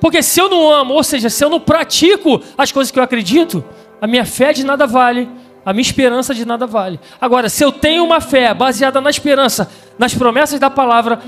Porque 0.00 0.22
se 0.22 0.40
eu 0.40 0.48
não 0.48 0.70
amo, 0.70 0.94
ou 0.94 1.02
seja, 1.02 1.30
se 1.30 1.44
eu 1.44 1.48
não 1.48 1.60
pratico 1.60 2.42
as 2.58 2.72
coisas 2.72 2.90
que 2.90 2.98
eu 2.98 3.02
acredito, 3.02 3.64
a 4.00 4.06
minha 4.06 4.24
fé 4.24 4.52
de 4.52 4.64
nada 4.64 4.86
vale, 4.86 5.28
a 5.70 5.72
minha 5.72 5.82
esperança 5.82 6.34
de 6.34 6.44
nada 6.44 6.66
vale. 6.66 6.98
Agora, 7.20 7.48
se 7.48 7.64
eu 7.64 7.70
tenho 7.70 8.04
uma 8.04 8.20
fé 8.20 8.52
baseada 8.52 9.00
na 9.00 9.08
esperança, 9.08 9.70
nas 9.96 10.12
promessas 10.12 10.58
da 10.58 10.68
palavra, 10.68 11.20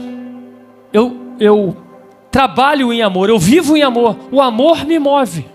eu, 0.93 1.17
eu 1.39 1.77
trabalho 2.29 2.93
em 2.93 3.03
amor, 3.03 3.29
eu 3.29 3.39
vivo 3.39 3.77
em 3.77 3.85
amor. 3.85 4.17
O 4.33 4.43
amor 4.43 4.85
me 4.85 4.99
move. 4.99 5.47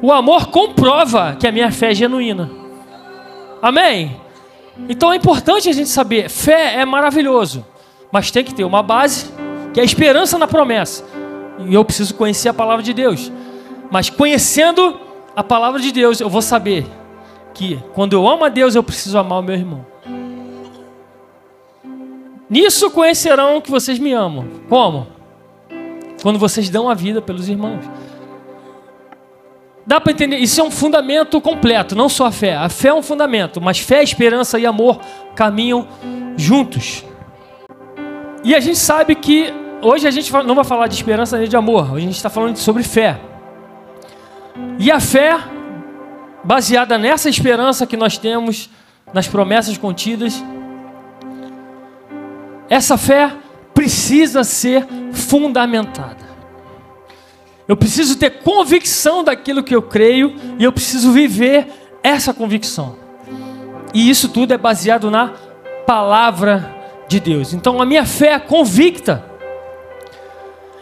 O 0.00 0.12
amor 0.12 0.46
comprova 0.46 1.36
que 1.40 1.44
a 1.48 1.50
minha 1.50 1.72
fé 1.72 1.90
é 1.90 1.94
genuína. 1.94 2.48
Amém? 3.60 4.16
Então 4.88 5.12
é 5.12 5.16
importante 5.16 5.68
a 5.68 5.72
gente 5.72 5.88
saber: 5.88 6.30
fé 6.30 6.76
é 6.76 6.84
maravilhoso, 6.84 7.66
mas 8.12 8.30
tem 8.30 8.44
que 8.44 8.54
ter 8.54 8.62
uma 8.62 8.80
base, 8.80 9.26
que 9.74 9.80
é 9.80 9.82
a 9.82 9.86
esperança 9.86 10.38
na 10.38 10.46
promessa. 10.46 11.04
E 11.66 11.74
eu 11.74 11.84
preciso 11.84 12.14
conhecer 12.14 12.48
a 12.48 12.54
palavra 12.54 12.84
de 12.84 12.94
Deus. 12.94 13.32
Mas 13.90 14.08
conhecendo 14.08 15.00
a 15.34 15.42
palavra 15.42 15.80
de 15.80 15.90
Deus, 15.90 16.20
eu 16.20 16.30
vou 16.30 16.42
saber 16.42 16.86
que 17.58 17.82
quando 17.92 18.12
eu 18.12 18.28
amo 18.28 18.44
a 18.44 18.48
Deus, 18.48 18.76
eu 18.76 18.84
preciso 18.84 19.18
amar 19.18 19.40
o 19.40 19.42
meu 19.42 19.56
irmão. 19.56 19.84
Nisso 22.48 22.88
conhecerão 22.92 23.60
que 23.60 23.68
vocês 23.68 23.98
me 23.98 24.12
amam. 24.12 24.46
Como? 24.68 25.08
Quando 26.22 26.38
vocês 26.38 26.70
dão 26.70 26.88
a 26.88 26.94
vida 26.94 27.20
pelos 27.20 27.48
irmãos. 27.48 27.84
Dá 29.84 30.00
para 30.00 30.12
entender? 30.12 30.36
Isso 30.36 30.60
é 30.60 30.64
um 30.64 30.70
fundamento 30.70 31.40
completo, 31.40 31.96
não 31.96 32.08
só 32.08 32.26
a 32.26 32.30
fé. 32.30 32.54
A 32.54 32.68
fé 32.68 32.88
é 32.88 32.94
um 32.94 33.02
fundamento, 33.02 33.60
mas 33.60 33.80
fé, 33.80 34.04
esperança 34.04 34.56
e 34.58 34.64
amor 34.64 35.00
caminham 35.34 35.88
juntos. 36.36 37.04
E 38.44 38.54
a 38.54 38.60
gente 38.60 38.78
sabe 38.78 39.16
que 39.16 39.52
hoje 39.82 40.06
a 40.06 40.12
gente 40.12 40.32
não 40.32 40.54
vai 40.54 40.64
falar 40.64 40.86
de 40.86 40.94
esperança 40.94 41.36
nem 41.36 41.48
de 41.48 41.56
amor, 41.56 41.96
a 41.96 41.98
gente 41.98 42.14
está 42.14 42.30
falando 42.30 42.56
sobre 42.56 42.84
fé. 42.84 43.18
E 44.78 44.92
a 44.92 45.00
fé, 45.00 45.38
baseada 46.44 46.96
nessa 46.96 47.28
esperança 47.28 47.86
que 47.86 47.96
nós 47.96 48.16
temos, 48.18 48.70
nas 49.12 49.26
promessas 49.26 49.76
contidas, 49.76 50.42
essa 52.68 52.96
fé 52.96 53.32
precisa 53.74 54.44
ser 54.44 54.86
fundamentada. 55.12 56.28
Eu 57.66 57.76
preciso 57.76 58.16
ter 58.16 58.42
convicção 58.42 59.22
daquilo 59.22 59.62
que 59.62 59.74
eu 59.74 59.82
creio 59.82 60.34
e 60.58 60.64
eu 60.64 60.72
preciso 60.72 61.12
viver 61.12 61.66
essa 62.02 62.32
convicção. 62.32 62.96
E 63.92 64.08
isso 64.08 64.28
tudo 64.28 64.52
é 64.54 64.58
baseado 64.58 65.10
na 65.10 65.34
palavra 65.86 66.74
de 67.08 67.20
Deus. 67.20 67.52
Então 67.52 67.80
a 67.80 67.86
minha 67.86 68.04
fé 68.04 68.32
é 68.32 68.38
convicta. 68.38 69.24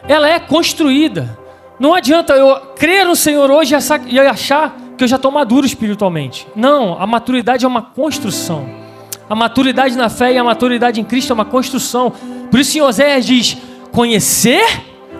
Ela 0.09 0.29
é 0.29 0.39
construída. 0.39 1.37
Não 1.79 1.95
adianta 1.95 2.35
eu 2.35 2.55
crer 2.77 3.05
no 3.05 3.17
Senhor 3.17 3.51
hoje 3.51 3.75
e 4.07 4.19
achar 4.21 4.77
que 4.97 5.05
eu 5.05 5.09
já 5.09 5.17
estou 5.17 5.31
maduro 5.31 5.67
espiritualmente. 5.67 6.47
Não, 6.57 7.01
a 7.01 7.07
maturidade 7.07 7.65
é 7.65 7.69
uma 7.69 7.83
construção. 7.83 8.69
A 9.29 9.35
maturidade 9.35 9.97
na 9.97 10.09
fé 10.09 10.33
e 10.33 10.39
a 10.39 10.45
maturidade 10.45 11.01
em 11.01 11.05
Cristo 11.05 11.31
é 11.31 11.35
uma 11.35 11.45
construção. 11.45 12.13
Por 12.51 12.61
isso, 12.61 12.79
em 12.79 12.81
Oséias 12.81 13.27
diz: 13.27 13.57
conhecer 13.93 14.65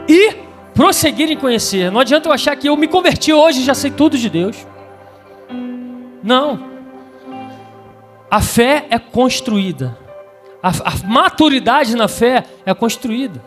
e 0.09 0.37
prosseguir 0.75 1.31
em 1.31 1.37
conhecer. 1.37 1.91
Não 1.91 2.01
adianta 2.01 2.29
eu 2.29 2.33
achar 2.33 2.55
que 2.57 2.69
eu 2.69 2.77
me 2.77 2.87
converti 2.87 3.33
hoje 3.33 3.61
e 3.61 3.65
já 3.65 3.75
sei 3.75 3.91
tudo 3.91 4.17
de 4.17 4.31
Deus. 4.31 4.57
Não. 6.23 6.77
A 8.31 8.41
fé 8.41 8.87
é 8.91 8.99
construída. 8.99 9.97
A, 10.63 10.69
a 10.69 11.07
maturidade 11.07 11.97
na 11.97 12.09
fé 12.09 12.45
é 12.65 12.75
construída. 12.75 13.43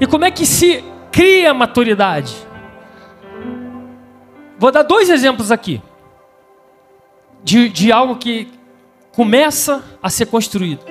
E 0.00 0.06
como 0.06 0.24
é 0.24 0.30
que 0.30 0.44
se 0.44 0.82
cria 1.12 1.50
a 1.52 1.54
maturidade? 1.54 2.34
Vou 4.58 4.70
dar 4.70 4.82
dois 4.82 5.10
exemplos 5.10 5.50
aqui. 5.50 5.80
De, 7.42 7.68
de 7.68 7.92
algo 7.92 8.16
que 8.16 8.48
começa 9.12 9.82
a 10.02 10.08
ser 10.10 10.26
construído. 10.26 10.84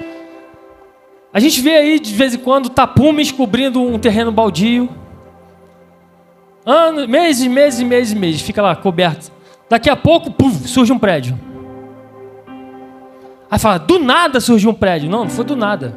A 1.34 1.40
gente 1.40 1.62
vê 1.62 1.76
aí 1.76 2.00
de 2.00 2.14
vez 2.14 2.36
em 2.36 2.38
quando 2.38 2.70
tapumes 2.70 3.32
cobrindo 3.32 3.82
um 3.82 3.98
terreno 3.98 4.32
baldio. 4.32 4.88
Anos, 6.66 7.08
meses, 7.08 7.48
meses, 7.48 7.82
meses, 7.82 8.14
meses, 8.14 8.42
fica 8.42 8.62
lá 8.62 8.76
coberto. 8.76 9.32
Daqui 9.70 9.90
a 9.90 9.96
pouco, 9.96 10.32
puf, 10.32 10.68
surge 10.68 10.94
um 10.94 11.00
prédio. 11.00 11.38
Aí 13.50 13.60
fala, 13.60 13.80
do 13.80 14.00
nada 14.00 14.40
surgiu 14.40 14.70
um 14.70 14.74
prédio. 14.74 15.10
Não, 15.10 15.24
não 15.24 15.30
foi 15.30 15.44
do 15.44 15.56
nada. 15.56 15.96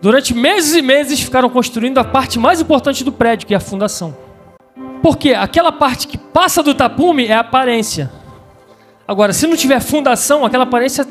Durante 0.00 0.34
meses 0.34 0.74
e 0.74 0.82
meses 0.82 1.20
ficaram 1.20 1.48
construindo 1.50 1.98
a 1.98 2.04
parte 2.04 2.38
mais 2.38 2.60
importante 2.60 3.04
do 3.04 3.12
prédio, 3.12 3.46
que 3.46 3.54
é 3.54 3.56
a 3.56 3.60
fundação. 3.60 4.16
Porque 5.02 5.34
aquela 5.34 5.72
parte 5.72 6.06
que 6.06 6.16
passa 6.16 6.62
do 6.62 6.74
tapume 6.74 7.26
é 7.26 7.34
a 7.34 7.40
aparência. 7.40 8.10
Agora, 9.06 9.32
se 9.32 9.46
não 9.46 9.56
tiver 9.56 9.80
fundação, 9.80 10.44
aquela 10.44 10.62
aparência 10.64 11.06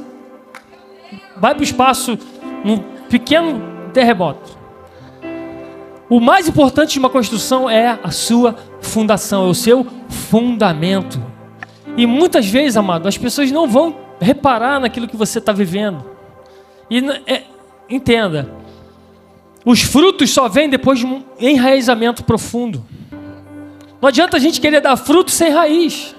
vai 1.35 1.53
para 1.53 1.61
o 1.61 1.63
espaço 1.63 2.17
num 2.63 2.77
pequeno 3.09 3.61
terremoto. 3.93 4.57
O 6.09 6.19
mais 6.19 6.47
importante 6.47 6.93
de 6.93 6.99
uma 6.99 7.09
construção 7.09 7.69
é 7.69 7.99
a 8.03 8.11
sua 8.11 8.55
fundação, 8.81 9.45
é 9.45 9.49
o 9.49 9.53
seu 9.53 9.85
fundamento. 10.09 11.21
E 11.97 12.05
muitas 12.05 12.47
vezes, 12.47 12.77
amado, 12.77 13.07
as 13.07 13.17
pessoas 13.17 13.51
não 13.51 13.67
vão 13.67 13.95
reparar 14.19 14.79
naquilo 14.79 15.07
que 15.07 15.17
você 15.17 15.39
está 15.39 15.51
vivendo. 15.51 16.05
E 16.89 16.99
é, 17.25 17.43
entenda, 17.89 18.53
os 19.65 19.81
frutos 19.81 20.29
só 20.31 20.47
vêm 20.47 20.69
depois 20.69 20.99
de 20.99 21.05
um 21.05 21.23
enraizamento 21.39 22.23
profundo. 22.23 22.83
Não 24.01 24.09
adianta 24.09 24.37
a 24.37 24.39
gente 24.39 24.59
querer 24.59 24.81
dar 24.81 24.97
fruto 24.97 25.29
sem 25.29 25.51
raiz. 25.51 26.15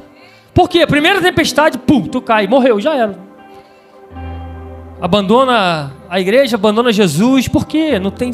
Por 0.55 0.68
quê? 0.68 0.87
Primeira 0.87 1.21
tempestade, 1.21 1.79
pum, 1.79 2.03
tu 2.07 2.23
cai, 2.23 2.47
morreu, 2.47 2.81
já 2.81 2.95
era. 2.95 3.18
Abandona 5.01 5.92
a 6.09 6.21
igreja, 6.21 6.55
abandona 6.55 6.92
Jesus. 6.92 7.49
Por 7.49 7.66
quê? 7.66 7.99
Não 7.99 8.12
tem, 8.12 8.33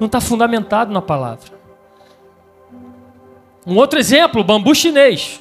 não 0.00 0.06
está 0.06 0.18
fundamentado 0.18 0.90
na 0.90 1.02
palavra. 1.02 1.52
Um 3.66 3.76
outro 3.76 3.98
exemplo, 3.98 4.40
o 4.40 4.44
bambu 4.44 4.74
chinês. 4.74 5.40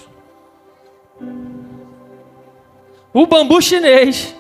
O 3.13 3.25
bambu 3.25 3.61
chinês 3.61 4.35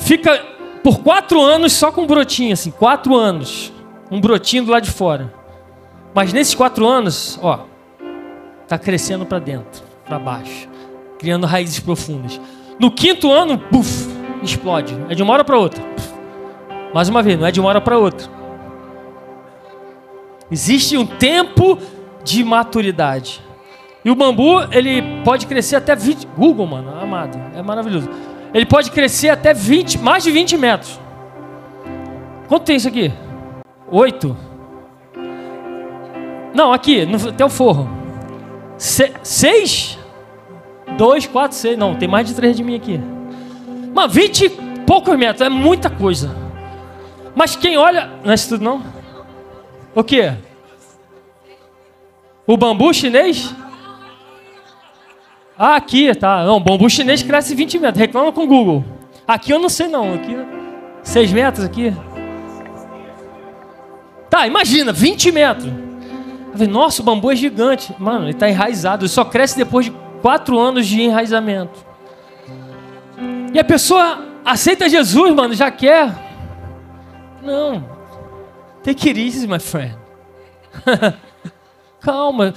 fica 0.00 0.44
por 0.82 1.00
quatro 1.00 1.40
anos 1.40 1.72
só 1.72 1.92
com 1.92 2.02
um 2.02 2.06
brotinho, 2.06 2.52
assim, 2.52 2.70
quatro 2.70 3.14
anos. 3.14 3.72
Um 4.10 4.20
brotinho 4.20 4.64
do 4.64 4.72
lado 4.72 4.84
de 4.84 4.90
fora. 4.90 5.43
Mas 6.14 6.32
nesses 6.32 6.54
quatro 6.54 6.86
anos, 6.86 7.38
ó, 7.42 7.66
tá 8.68 8.78
crescendo 8.78 9.26
para 9.26 9.40
dentro, 9.40 9.82
para 10.06 10.18
baixo, 10.18 10.68
criando 11.18 11.44
raízes 11.44 11.80
profundas. 11.80 12.40
No 12.78 12.90
quinto 12.90 13.32
ano, 13.32 13.58
puf, 13.58 14.08
explode. 14.40 14.96
É 15.08 15.14
de 15.14 15.22
uma 15.22 15.32
hora 15.32 15.44
para 15.44 15.58
outra. 15.58 15.82
Mais 16.94 17.08
uma 17.08 17.22
vez, 17.22 17.38
não 17.38 17.46
é 17.46 17.50
de 17.50 17.58
uma 17.58 17.68
hora 17.68 17.80
para 17.80 17.98
outra. 17.98 18.30
Existe 20.50 20.96
um 20.96 21.04
tempo 21.04 21.78
de 22.22 22.44
maturidade. 22.44 23.42
E 24.04 24.10
o 24.10 24.14
bambu, 24.14 24.60
ele 24.70 25.02
pode 25.24 25.46
crescer 25.46 25.76
até 25.76 25.96
20. 25.96 26.28
Google, 26.36 26.66
mano, 26.66 26.96
amado, 27.00 27.40
é 27.56 27.62
maravilhoso. 27.62 28.08
Ele 28.52 28.66
pode 28.66 28.92
crescer 28.92 29.30
até 29.30 29.52
20, 29.52 29.98
mais 29.98 30.22
de 30.22 30.30
20 30.30 30.56
metros. 30.56 31.00
Quanto 32.46 32.64
tem 32.64 32.76
isso 32.76 32.86
aqui? 32.86 33.12
Oito? 33.90 34.36
Não, 36.54 36.72
aqui, 36.72 37.04
no, 37.04 37.28
até 37.28 37.44
o 37.44 37.50
forro. 37.50 37.88
Se, 38.78 39.12
seis? 39.24 39.98
Dois, 40.96 41.26
quatro, 41.26 41.56
seis. 41.56 41.76
Não, 41.76 41.96
tem 41.96 42.08
mais 42.08 42.28
de 42.28 42.34
três 42.34 42.56
de 42.56 42.62
mim 42.62 42.76
aqui. 42.76 43.00
Mas 43.92 44.12
20 44.12 44.44
e 44.44 44.48
poucos 44.86 45.18
metros, 45.18 45.40
é 45.40 45.48
muita 45.48 45.90
coisa. 45.90 46.34
Mas 47.34 47.56
quem 47.56 47.76
olha. 47.76 48.08
Não 48.22 48.30
é 48.30 48.34
isso 48.34 48.50
tudo, 48.50 48.62
não? 48.62 48.82
O 49.94 50.04
quê? 50.04 50.32
O 52.46 52.56
bambu 52.56 52.94
chinês? 52.94 53.52
Ah, 55.58 55.76
aqui, 55.76 56.14
tá. 56.14 56.44
Não, 56.44 56.60
bambu 56.60 56.88
chinês 56.88 57.22
cresce 57.22 57.54
20 57.54 57.78
metros. 57.80 57.98
Reclama 57.98 58.30
com 58.30 58.44
o 58.44 58.46
Google. 58.46 58.84
Aqui 59.26 59.52
eu 59.52 59.58
não 59.58 59.68
sei 59.68 59.88
não. 59.88 60.14
Aqui, 60.14 60.36
6 61.02 61.32
metros 61.32 61.64
aqui. 61.64 61.92
Tá, 64.30 64.46
imagina, 64.46 64.92
20 64.92 65.32
metros. 65.32 65.72
Nossa, 66.68 67.02
o 67.02 67.04
bambu 67.04 67.30
é 67.30 67.36
gigante. 67.36 67.94
Mano, 67.98 68.24
ele 68.24 68.32
está 68.32 68.48
enraizado. 68.48 69.04
Ele 69.04 69.08
só 69.10 69.24
cresce 69.24 69.56
depois 69.56 69.86
de 69.86 69.92
4 70.22 70.58
anos 70.58 70.86
de 70.86 71.00
enraizamento. 71.02 71.84
E 73.52 73.58
a 73.58 73.64
pessoa 73.64 74.24
aceita 74.44 74.88
Jesus, 74.88 75.34
mano, 75.34 75.54
já 75.54 75.70
quer. 75.70 76.12
Não. 77.42 77.84
Take 78.82 79.08
it 79.08 79.20
easy, 79.20 79.46
my 79.46 79.58
friend. 79.58 79.96
Calma 82.00 82.54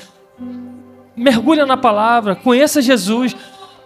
mergulha 1.17 1.65
na 1.65 1.75
palavra, 1.75 2.36
conheça 2.36 2.79
Jesus, 2.79 3.36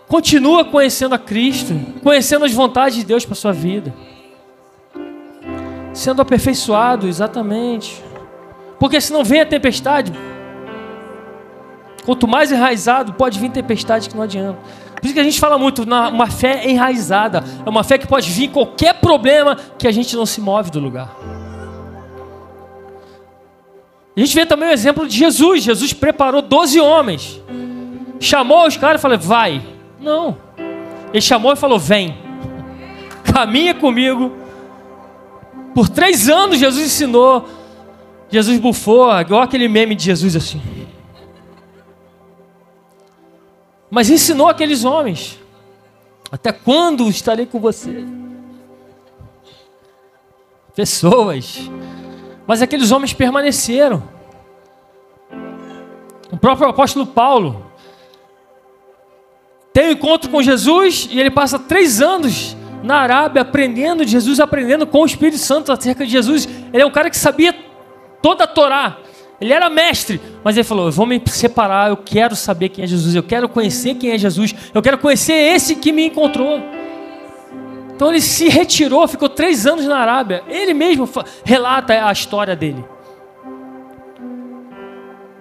continua 0.08 0.65
conhecendo 0.65 1.15
a 1.15 1.17
Cristo, 1.17 1.74
conhecendo 2.04 2.43
as 2.43 2.52
vontades 2.52 2.97
de 2.97 3.06
Deus 3.06 3.26
para 3.26 3.36
sua 3.36 3.54
vida. 3.54 3.93
Sendo 5.93 6.21
aperfeiçoado, 6.21 7.08
exatamente. 7.08 8.04
Porque 8.82 9.00
senão 9.00 9.24
vem 9.24 9.41
a 9.41 9.46
tempestade. 9.46 10.12
Quanto 12.04 12.28
mais 12.28 12.52
enraizado, 12.52 13.13
pode 13.13 13.39
vir 13.39 13.52
tempestade 13.52 14.10
que 14.10 14.15
não 14.15 14.24
adianta. 14.24 14.58
Por 14.96 15.06
isso 15.06 15.13
que 15.13 15.20
a 15.20 15.24
gente 15.24 15.39
fala 15.39 15.56
muito, 15.56 15.84
uma 15.84 16.26
fé 16.26 16.67
enraizada. 16.67 17.44
É 17.63 17.70
uma 17.70 17.84
fé 17.84 18.00
que 18.00 18.08
pode 18.08 18.32
vir 18.32 18.48
qualquer 18.48 18.96
problema 18.96 19.56
que 19.78 19.88
a 19.88 19.91
gente 19.91 20.15
não 20.15 20.26
se 20.26 20.41
move 20.41 20.72
do 20.72 20.80
lugar. 20.80 21.15
A 24.17 24.20
gente 24.20 24.34
vê 24.34 24.48
também 24.48 24.70
o 24.70 24.72
exemplo 24.72 25.08
de 25.08 25.15
Jesus. 25.15 25.62
Jesus 25.62 25.94
preparou 25.94 26.41
12 26.41 26.80
homens. 26.80 27.39
Chamou 28.20 28.65
os 28.65 28.78
caras 28.78 29.00
e 29.00 29.02
falou: 29.04 29.20
vai. 29.20 29.62
Não. 30.00 30.36
Ele 31.13 31.22
chamou 31.22 31.54
e 31.54 31.56
falou: 31.56 31.78
vem. 31.78 32.17
Caminha 33.32 33.76
comigo. 33.76 34.36
Por 35.76 35.88
três 35.88 36.28
anos 36.28 36.58
Jesus 36.58 36.84
ensinou 36.84 37.61
Jesus 38.32 38.58
bufou, 38.60 39.12
igual 39.20 39.41
aquele 39.41 39.67
meme 39.67 39.94
de 39.94 40.06
Jesus 40.06 40.38
assim. 40.38 40.62
Mas 43.89 44.10
ensinou 44.10 44.48
aqueles 44.48 44.86
homens: 44.86 45.38
Até 46.32 46.54
quando 46.54 47.10
estarei 47.10 47.46
com 47.46 47.60
você? 47.60 48.06
Pessoas. 50.74 51.70
Mas 52.48 52.62
aqueles 52.62 52.91
homens 52.91 53.13
permaneceram. 53.13 54.02
O 56.32 56.38
próprio 56.38 56.70
apóstolo 56.70 57.06
Paulo 57.06 57.70
tem 59.74 59.89
um 59.89 59.91
encontro 59.91 60.30
com 60.30 60.41
Jesus 60.41 61.10
e 61.12 61.20
ele 61.20 61.30
passa 61.30 61.60
três 61.60 62.02
anos 62.02 62.56
na 62.84 62.96
Arábia 62.96 63.41
aprendendo 63.41 64.06
de 64.06 64.12
Jesus, 64.12 64.39
aprendendo 64.39 64.88
com 64.88 65.02
o 65.02 65.06
Espírito 65.06 65.38
Santo 65.38 65.72
acerca 65.72 66.06
de 66.06 66.12
Jesus. 66.12 66.48
Ele 66.74 66.82
é 66.82 66.86
um 66.86 66.91
cara 66.91 67.10
que 67.10 67.17
sabia 67.17 67.54
toda 68.22 68.44
a 68.44 68.48
Torá. 68.48 68.98
Ele 69.40 69.54
era 69.54 69.70
mestre, 69.70 70.22
mas 70.44 70.56
ele 70.56 70.64
falou: 70.64 70.86
Eu 70.86 70.92
vou 70.92 71.06
me 71.06 71.22
separar, 71.26 71.90
eu 71.90 71.98
quero 71.98 72.36
saber 72.36 72.70
quem 72.70 72.84
é 72.84 72.88
Jesus, 72.88 73.16
eu 73.16 73.24
quero 73.24 73.50
conhecer 73.50 73.96
quem 73.96 74.12
é 74.12 74.18
Jesus, 74.18 74.54
eu 74.74 74.82
quero 74.82 75.00
conhecer 75.00 75.34
esse 75.34 75.76
que 75.76 75.92
me 75.92 76.06
encontrou. 76.06 76.62
Então 77.96 78.10
ele 78.10 78.22
se 78.22 78.50
retirou, 78.50 79.08
ficou 79.08 79.30
três 79.30 79.66
anos 79.66 79.86
na 79.86 79.98
Arábia. 79.98 80.44
Ele 80.48 80.74
mesmo 80.74 81.10
relata 81.44 82.08
a 82.08 82.12
história 82.12 82.56
dele. 82.56 82.84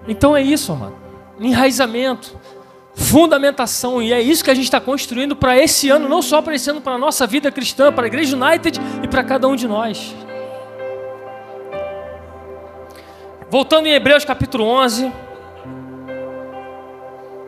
Então 0.09 0.37
é 0.37 0.43
isso, 0.43 0.75
mano. 0.75 0.97
Enraizamento, 1.39 2.39
fundamentação, 2.95 4.03
e 4.03 4.13
é 4.13 4.21
isso 4.21 4.45
que 4.45 4.51
a 4.51 4.55
gente 4.55 4.65
está 4.65 4.81
construindo 4.81 5.35
para 5.35 5.59
esse 5.59 5.89
ano, 5.89 6.09
não 6.09 6.21
só 6.21 6.43
para 6.43 6.55
esse 6.55 6.69
ano, 6.69 6.81
para 6.81 6.95
a 6.95 6.99
nossa 6.99 7.27
vida 7.27 7.51
cristã, 7.51 7.93
para 7.93 8.05
a 8.05 8.09
Igreja 8.09 8.37
United 8.37 8.79
e 9.03 9.09
para 9.09 9.25
cada 9.25 9.49
um 9.49 9.57
de 9.57 9.67
nós. 9.67 10.15
Voltando 13.51 13.89
em 13.89 13.93
Hebreus 13.93 14.25
capítulo 14.25 14.65
11. 14.65 15.13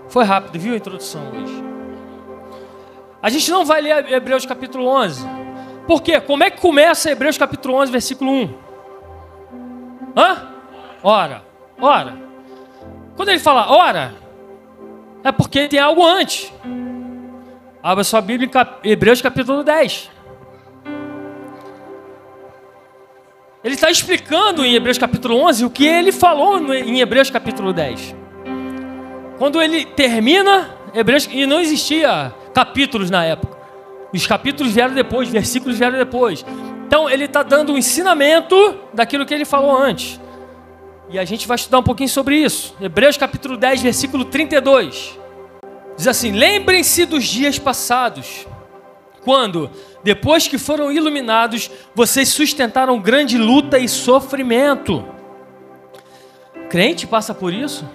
Foi 0.09 0.25
rápido, 0.25 0.59
viu 0.59 0.75
a 0.75 0.77
introdução 0.77 1.23
hoje? 1.31 1.65
A 3.23 3.31
gente 3.31 3.49
não 3.53 3.65
vai 3.65 3.81
ler 3.81 4.13
Hebreus 4.13 4.45
capítulo 4.45 4.85
11. 4.85 5.25
Por 5.87 6.03
quê? 6.03 6.21
Como 6.21 6.43
é 6.43 6.51
que 6.51 6.61
começa 6.61 7.09
Hebreus 7.09 7.39
capítulo 7.39 7.75
11, 7.77 7.93
versículo 7.93 8.33
1? 8.33 8.55
Hã? 10.17 10.49
Ora, 11.05 11.45
ora. 11.81 12.19
Quando 13.15 13.29
ele 13.29 13.39
fala 13.39 13.71
ora, 13.71 14.13
é 15.23 15.31
porque 15.31 15.69
tem 15.69 15.79
algo 15.79 16.05
antes. 16.05 16.53
Abra 17.81 18.03
sua 18.03 18.21
Bíblia 18.21 18.51
em 18.83 18.91
Hebreus 18.91 19.23
capítulo 19.23 19.63
10. 19.63 20.11
Ele 23.65 23.75
está 23.75 23.89
explicando 23.91 24.65
em 24.65 24.75
Hebreus 24.75 24.99
capítulo 24.99 25.37
11 25.47 25.65
o 25.65 25.71
que 25.71 25.87
ele 25.87 26.11
falou 26.11 26.59
em 26.75 27.01
Hebreus 27.01 27.31
capítulo 27.31 27.73
10. 27.73 28.17
Quando 29.39 29.63
ele 29.63 29.85
termina 29.85 30.69
Hebreus, 30.93 31.29
e 31.31 31.47
não 31.47 31.61
existia 31.61 32.35
capítulos 32.53 33.09
na 33.09 33.25
época. 33.25 33.57
Os 34.13 34.27
capítulos 34.27 34.73
vieram 34.73 34.95
depois, 34.95 35.29
versículos 35.29 35.79
vieram 35.79 35.97
depois. 35.97 36.45
Então 36.87 37.09
ele 37.09 37.25
está 37.25 37.45
dando 37.45 37.73
um 37.73 37.79
ensinamento 37.79 38.57
daquilo 38.93 39.25
que 39.25 39.33
ele 39.33 39.45
falou 39.45 39.77
antes. 39.77 40.21
E 41.09 41.19
a 41.19 41.25
gente 41.25 41.47
vai 41.47 41.55
estudar 41.55 41.79
um 41.79 41.83
pouquinho 41.85 42.09
sobre 42.09 42.37
isso. 42.37 42.75
Hebreus 42.81 43.17
capítulo 43.17 43.57
10, 43.57 43.81
versículo 43.81 44.25
32. 44.25 45.19
Diz 45.97 46.09
assim: 46.09 46.33
Lembrem-se 46.33 47.07
dos 47.07 47.25
dias 47.25 47.59
passados, 47.59 48.47
quando 49.25 49.71
depois 50.03 50.49
que 50.49 50.59
foram 50.59 50.91
iluminados, 50.91 51.71
vocês 51.95 52.29
sustentaram 52.29 53.01
grande 53.01 53.39
luta 53.39 53.79
e 53.79 53.89
sofrimento. 53.89 55.05
Crente 56.69 57.07
passa 57.07 57.35
por 57.35 57.53
isso? 57.53 57.89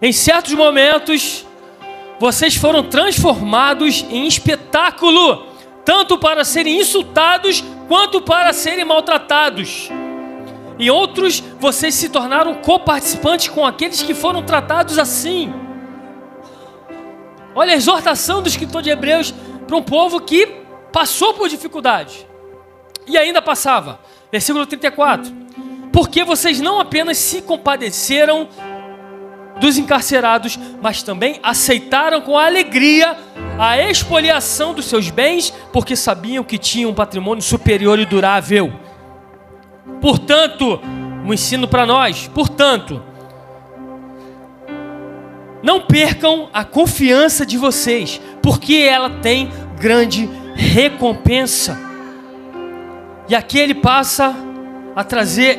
Em 0.00 0.12
certos 0.12 0.54
momentos, 0.54 1.46
vocês 2.18 2.56
foram 2.56 2.82
transformados 2.84 4.04
em 4.08 4.26
espetáculo, 4.26 5.46
tanto 5.84 6.16
para 6.16 6.44
serem 6.44 6.80
insultados 6.80 7.62
quanto 7.88 8.22
para 8.22 8.52
serem 8.52 8.84
maltratados. 8.84 9.90
Em 10.78 10.88
outros, 10.88 11.42
vocês 11.60 11.94
se 11.94 12.08
tornaram 12.08 12.54
coparticipantes 12.54 13.48
com 13.48 13.66
aqueles 13.66 14.02
que 14.02 14.14
foram 14.14 14.42
tratados 14.42 14.98
assim. 14.98 15.52
Olha 17.54 17.72
a 17.72 17.76
exortação 17.76 18.40
do 18.40 18.48
escritor 18.48 18.80
de 18.80 18.90
Hebreus 18.90 19.34
para 19.72 19.78
um 19.78 19.82
povo 19.82 20.20
que 20.20 20.46
passou 20.92 21.32
por 21.32 21.48
dificuldade 21.48 22.26
e 23.06 23.16
ainda 23.16 23.40
passava. 23.40 23.98
Versículo 24.30 24.66
34. 24.66 25.32
Porque 25.90 26.24
vocês 26.24 26.60
não 26.60 26.78
apenas 26.78 27.16
se 27.16 27.40
compadeceram 27.40 28.48
dos 29.58 29.78
encarcerados, 29.78 30.58
mas 30.82 31.02
também 31.02 31.40
aceitaram 31.42 32.20
com 32.20 32.36
alegria 32.36 33.16
a 33.58 33.78
expoliação 33.80 34.74
dos 34.74 34.84
seus 34.84 35.08
bens, 35.08 35.54
porque 35.72 35.96
sabiam 35.96 36.44
que 36.44 36.58
tinham 36.58 36.90
um 36.90 36.94
patrimônio 36.94 37.42
superior 37.42 37.98
e 37.98 38.04
durável. 38.04 38.70
Portanto, 40.02 40.80
um 41.24 41.32
ensino 41.32 41.66
para 41.66 41.86
nós, 41.86 42.28
portanto, 42.28 43.02
não 45.62 45.80
percam 45.80 46.50
a 46.52 46.64
confiança 46.64 47.46
de 47.46 47.56
vocês, 47.56 48.20
porque 48.42 48.74
ela 48.74 49.08
tem 49.08 49.50
grande 49.82 50.30
recompensa. 50.54 51.76
E 53.28 53.34
aqui 53.34 53.58
ele 53.58 53.74
passa 53.74 54.32
a 54.94 55.02
trazer 55.02 55.58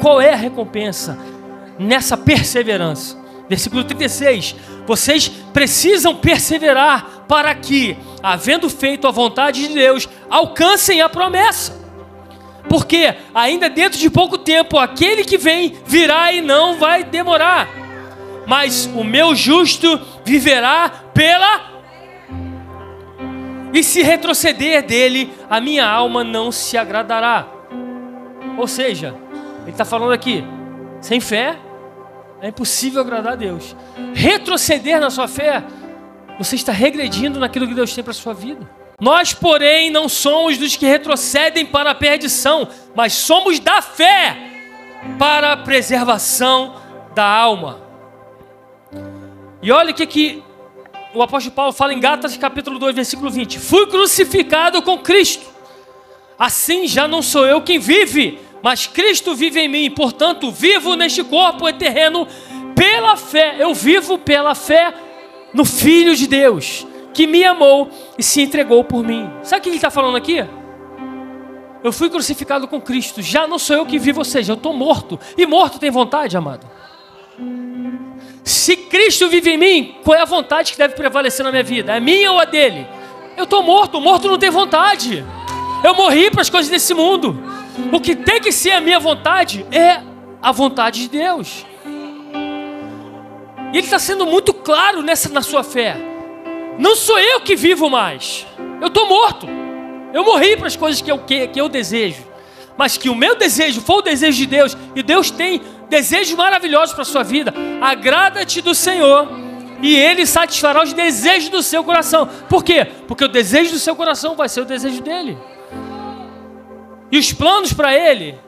qual 0.00 0.20
é 0.20 0.32
a 0.32 0.36
recompensa 0.36 1.18
nessa 1.76 2.16
perseverança. 2.16 3.18
Versículo 3.48 3.82
36: 3.82 4.54
Vocês 4.86 5.28
precisam 5.52 6.14
perseverar 6.14 7.24
para 7.26 7.52
que, 7.52 7.96
havendo 8.22 8.70
feito 8.70 9.08
a 9.08 9.10
vontade 9.10 9.66
de 9.66 9.74
Deus, 9.74 10.08
alcancem 10.30 11.02
a 11.02 11.08
promessa. 11.08 11.82
Porque 12.68 13.12
ainda 13.34 13.68
dentro 13.68 13.98
de 13.98 14.08
pouco 14.08 14.38
tempo 14.38 14.78
aquele 14.78 15.24
que 15.24 15.36
vem 15.36 15.76
virá 15.84 16.32
e 16.32 16.40
não 16.40 16.78
vai 16.78 17.02
demorar. 17.02 17.68
Mas 18.46 18.86
o 18.94 19.02
meu 19.02 19.34
justo 19.34 20.00
viverá 20.24 20.90
pela 21.12 21.73
e 23.74 23.82
se 23.82 24.02
retroceder 24.02 24.86
dele, 24.86 25.34
a 25.50 25.60
minha 25.60 25.84
alma 25.84 26.22
não 26.22 26.52
se 26.52 26.78
agradará. 26.78 27.46
Ou 28.56 28.68
seja, 28.68 29.14
ele 29.62 29.72
está 29.72 29.84
falando 29.84 30.12
aqui, 30.12 30.44
sem 31.00 31.18
fé 31.18 31.58
é 32.40 32.48
impossível 32.48 33.00
agradar 33.00 33.32
a 33.32 33.36
Deus. 33.36 33.74
Retroceder 34.14 35.00
na 35.00 35.10
sua 35.10 35.26
fé, 35.26 35.64
você 36.38 36.54
está 36.54 36.70
regredindo 36.70 37.40
naquilo 37.40 37.66
que 37.66 37.74
Deus 37.74 37.92
tem 37.92 38.04
para 38.04 38.12
a 38.12 38.14
sua 38.14 38.32
vida. 38.32 38.70
Nós, 39.00 39.34
porém, 39.34 39.90
não 39.90 40.08
somos 40.08 40.56
dos 40.56 40.76
que 40.76 40.86
retrocedem 40.86 41.66
para 41.66 41.90
a 41.90 41.94
perdição, 41.94 42.68
mas 42.94 43.12
somos 43.12 43.58
da 43.58 43.82
fé 43.82 44.36
para 45.18 45.52
a 45.52 45.56
preservação 45.56 46.76
da 47.12 47.26
alma. 47.26 47.80
E 49.60 49.72
olha 49.72 49.90
o 49.90 49.94
que, 49.94 50.06
que 50.06 50.43
o 51.14 51.22
apóstolo 51.22 51.54
Paulo 51.54 51.72
fala 51.72 51.94
em 51.94 52.00
Gálatas 52.00 52.36
capítulo 52.36 52.78
2, 52.78 52.94
versículo 52.94 53.30
20: 53.30 53.58
Fui 53.58 53.86
crucificado 53.86 54.82
com 54.82 54.98
Cristo. 54.98 55.46
Assim 56.38 56.86
já 56.88 57.06
não 57.06 57.22
sou 57.22 57.46
eu 57.46 57.62
quem 57.62 57.78
vive, 57.78 58.40
mas 58.60 58.86
Cristo 58.86 59.34
vive 59.34 59.60
em 59.60 59.68
mim. 59.68 59.90
Portanto, 59.90 60.50
vivo 60.50 60.96
neste 60.96 61.22
corpo 61.22 61.72
terreno 61.72 62.26
pela 62.74 63.16
fé. 63.16 63.56
Eu 63.58 63.72
vivo 63.72 64.18
pela 64.18 64.54
fé 64.54 64.92
no 65.52 65.64
Filho 65.64 66.16
de 66.16 66.26
Deus, 66.26 66.84
que 67.12 67.26
me 67.26 67.44
amou 67.44 67.88
e 68.18 68.22
se 68.22 68.42
entregou 68.42 68.82
por 68.82 69.04
mim. 69.04 69.30
Sabe 69.44 69.60
o 69.60 69.62
que 69.62 69.68
ele 69.68 69.76
está 69.76 69.90
falando 69.90 70.16
aqui? 70.16 70.44
Eu 71.84 71.92
fui 71.92 72.10
crucificado 72.10 72.66
com 72.66 72.80
Cristo. 72.80 73.22
Já 73.22 73.46
não 73.46 73.58
sou 73.58 73.76
eu 73.76 73.86
que 73.86 73.98
vivo, 73.98 74.20
ou 74.20 74.24
seja, 74.24 74.52
eu 74.52 74.56
estou 74.56 74.72
morto. 74.72 75.20
E 75.36 75.46
morto 75.46 75.78
tem 75.78 75.90
vontade, 75.90 76.36
amado. 76.36 76.66
Se 78.44 78.76
Cristo 78.76 79.28
vive 79.30 79.52
em 79.52 79.56
mim, 79.56 79.96
qual 80.04 80.18
é 80.18 80.20
a 80.20 80.26
vontade 80.26 80.72
que 80.72 80.78
deve 80.78 80.94
prevalecer 80.94 81.42
na 81.42 81.50
minha 81.50 81.62
vida? 81.62 81.96
É 81.96 81.98
minha 81.98 82.30
ou 82.30 82.38
a 82.38 82.44
dele? 82.44 82.86
Eu 83.38 83.44
estou 83.44 83.62
morto, 83.62 83.98
morto 83.98 84.28
não 84.28 84.38
tem 84.38 84.50
vontade. 84.50 85.24
Eu 85.82 85.94
morri 85.94 86.30
para 86.30 86.42
as 86.42 86.50
coisas 86.50 86.70
desse 86.70 86.92
mundo. 86.92 87.42
O 87.90 87.98
que 87.98 88.14
tem 88.14 88.40
que 88.40 88.52
ser 88.52 88.72
a 88.72 88.80
minha 88.82 89.00
vontade 89.00 89.64
é 89.72 90.02
a 90.42 90.52
vontade 90.52 91.00
de 91.00 91.08
Deus. 91.08 91.64
E 93.72 93.78
Ele 93.78 93.86
está 93.86 93.98
sendo 93.98 94.26
muito 94.26 94.52
claro 94.52 95.02
nessa 95.02 95.30
na 95.30 95.40
sua 95.40 95.64
fé. 95.64 95.96
Não 96.78 96.94
sou 96.94 97.18
eu 97.18 97.40
que 97.40 97.56
vivo 97.56 97.88
mais. 97.88 98.46
Eu 98.78 98.88
estou 98.88 99.08
morto. 99.08 99.48
Eu 100.12 100.22
morri 100.22 100.54
para 100.56 100.66
as 100.66 100.76
coisas 100.76 101.00
que 101.00 101.10
eu, 101.10 101.18
que, 101.18 101.48
que 101.48 101.60
eu 101.60 101.68
desejo. 101.68 102.22
Mas 102.76 102.98
que 102.98 103.08
o 103.08 103.14
meu 103.14 103.36
desejo 103.36 103.80
for 103.80 103.98
o 103.98 104.02
desejo 104.02 104.36
de 104.36 104.46
Deus, 104.46 104.76
e 104.94 105.02
Deus 105.02 105.30
tem 105.30 105.62
desejos 105.88 106.34
maravilhosos 106.34 106.92
para 106.92 107.02
a 107.02 107.06
sua 107.06 107.22
vida. 107.22 107.52
Agrada-te 107.80 108.60
do 108.60 108.74
Senhor 108.74 109.28
e 109.82 109.96
Ele 109.96 110.26
satisfará 110.26 110.82
os 110.82 110.92
desejos 110.92 111.48
do 111.48 111.62
seu 111.62 111.84
coração. 111.84 112.28
Por 112.48 112.64
quê? 112.64 112.86
Porque 113.06 113.24
o 113.24 113.28
desejo 113.28 113.72
do 113.72 113.78
seu 113.78 113.94
coração 113.94 114.34
vai 114.34 114.48
ser 114.48 114.62
o 114.62 114.64
desejo 114.64 115.02
dele. 115.02 115.36
E 117.10 117.18
os 117.18 117.32
planos 117.32 117.72
para 117.72 117.94
Ele 117.94 118.38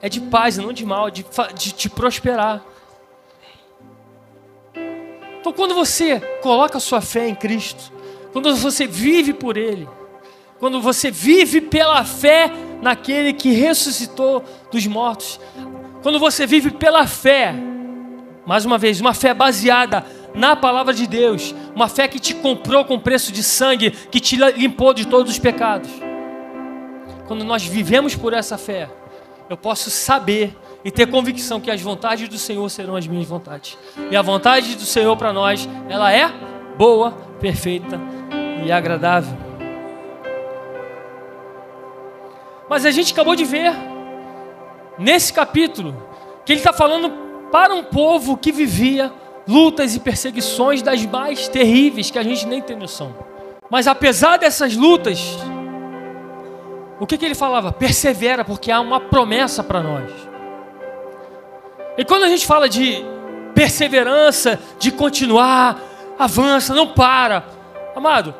é 0.00 0.08
de 0.08 0.20
paz 0.20 0.56
e 0.56 0.60
não 0.60 0.72
de 0.72 0.86
mal, 0.86 1.10
de, 1.10 1.24
de 1.54 1.72
te 1.72 1.88
prosperar. 1.90 2.62
Então, 5.40 5.52
quando 5.52 5.74
você 5.74 6.20
coloca 6.42 6.78
a 6.78 6.80
sua 6.80 7.00
fé 7.00 7.28
em 7.28 7.34
Cristo, 7.34 7.92
quando 8.32 8.54
você 8.56 8.86
vive 8.86 9.32
por 9.32 9.56
Ele, 9.56 9.88
quando 10.58 10.80
você 10.80 11.10
vive 11.10 11.60
pela 11.60 12.04
fé 12.04 12.50
naquele 12.82 13.32
que 13.32 13.50
ressuscitou 13.50 14.44
dos 14.70 14.86
mortos, 14.86 15.40
quando 16.02 16.18
você 16.18 16.46
vive 16.46 16.70
pela 16.70 17.06
fé, 17.06 17.54
mais 18.46 18.64
uma 18.64 18.78
vez, 18.78 19.00
uma 19.00 19.14
fé 19.14 19.34
baseada 19.34 20.04
na 20.34 20.54
palavra 20.54 20.94
de 20.94 21.06
Deus, 21.06 21.54
uma 21.74 21.88
fé 21.88 22.06
que 22.06 22.18
te 22.18 22.34
comprou 22.34 22.84
com 22.84 22.98
preço 22.98 23.32
de 23.32 23.42
sangue, 23.42 23.90
que 23.90 24.20
te 24.20 24.36
limpou 24.36 24.94
de 24.94 25.06
todos 25.06 25.32
os 25.32 25.38
pecados. 25.38 25.90
Quando 27.26 27.44
nós 27.44 27.64
vivemos 27.64 28.14
por 28.14 28.32
essa 28.32 28.56
fé, 28.56 28.88
eu 29.50 29.56
posso 29.56 29.90
saber 29.90 30.56
e 30.84 30.90
ter 30.90 31.06
convicção 31.06 31.60
que 31.60 31.70
as 31.70 31.80
vontades 31.80 32.28
do 32.28 32.38
Senhor 32.38 32.68
serão 32.70 32.96
as 32.96 33.06
minhas 33.06 33.26
vontades. 33.26 33.76
E 34.10 34.16
a 34.16 34.22
vontade 34.22 34.76
do 34.76 34.84
Senhor 34.84 35.16
para 35.16 35.32
nós, 35.32 35.68
ela 35.88 36.12
é 36.12 36.32
boa, 36.76 37.10
perfeita 37.40 38.00
e 38.64 38.70
agradável. 38.70 39.36
Mas 42.68 42.84
a 42.84 42.90
gente 42.90 43.12
acabou 43.12 43.34
de 43.34 43.44
ver 43.44 43.72
nesse 44.98 45.32
capítulo 45.32 45.94
que 46.44 46.52
ele 46.52 46.60
está 46.60 46.72
falando 46.72 47.10
para 47.50 47.74
um 47.74 47.84
povo 47.84 48.36
que 48.36 48.52
vivia 48.52 49.12
lutas 49.46 49.94
e 49.94 50.00
perseguições 50.00 50.82
das 50.82 51.04
mais 51.06 51.48
terríveis 51.48 52.10
que 52.10 52.18
a 52.18 52.22
gente 52.22 52.46
nem 52.46 52.60
tem 52.60 52.76
noção. 52.76 53.14
Mas 53.70 53.86
apesar 53.86 54.38
dessas 54.38 54.76
lutas, 54.76 55.38
o 57.00 57.06
que, 57.06 57.16
que 57.16 57.24
ele 57.24 57.34
falava? 57.34 57.72
Persevera, 57.72 58.44
porque 58.44 58.70
há 58.70 58.80
uma 58.80 59.00
promessa 59.00 59.62
para 59.62 59.82
nós. 59.82 60.10
E 61.96 62.04
quando 62.04 62.24
a 62.24 62.28
gente 62.28 62.46
fala 62.46 62.68
de 62.68 63.04
perseverança, 63.54 64.60
de 64.78 64.90
continuar, 64.92 65.80
avança, 66.18 66.74
não 66.74 66.88
para, 66.88 67.44
amado, 67.94 68.34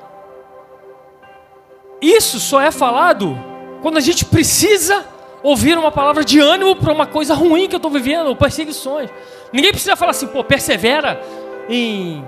isso 2.01 2.39
só 2.39 2.61
é 2.61 2.71
falado 2.71 3.37
quando 3.83 3.97
a 3.97 4.01
gente 4.01 4.25
precisa 4.25 5.05
ouvir 5.43 5.79
uma 5.79 5.91
palavra 5.91 6.25
de 6.25 6.41
ânimo 6.41 6.77
para 6.77 6.93
uma 6.93 7.07
coisa 7.07 7.35
ruim 7.35 7.69
que 7.69 7.75
eu 7.75 7.79
estou 7.79 7.91
vivendo, 7.91 8.27
ou 8.27 8.37
perseguições. 8.37 9.11
Ninguém 9.53 9.71
precisa 9.71 9.97
falar 9.97 10.11
assim, 10.11 10.27
pô, 10.27 10.43
persevera 10.45 11.21
em 11.69 12.25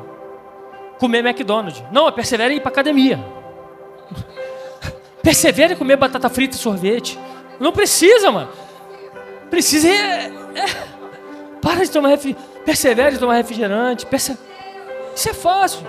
comer 0.99 1.25
McDonald's. 1.25 1.83
Não, 1.91 2.09
é 2.09 2.13
persevera 2.13 2.53
em 2.53 2.57
ir 2.57 2.61
para 2.61 2.71
academia. 2.71 3.19
persevera 5.23 5.73
em 5.73 5.77
comer 5.77 5.97
batata 5.97 6.29
frita 6.29 6.57
e 6.57 6.59
sorvete. 6.59 7.19
Não 7.59 7.73
precisa, 7.73 8.31
mano. 8.31 8.49
Precisa. 9.51 9.89
É, 9.89 10.33
é, 10.55 10.67
para 11.61 11.85
de 11.85 11.91
tomar 11.91 12.09
refrigerante. 12.09 12.49
Persevera 12.65 13.15
em 13.15 13.19
tomar 13.19 13.35
refrigerante. 13.35 14.07
Perse... 14.07 14.39
Isso 15.15 15.29
é 15.29 15.35
fácil. 15.35 15.81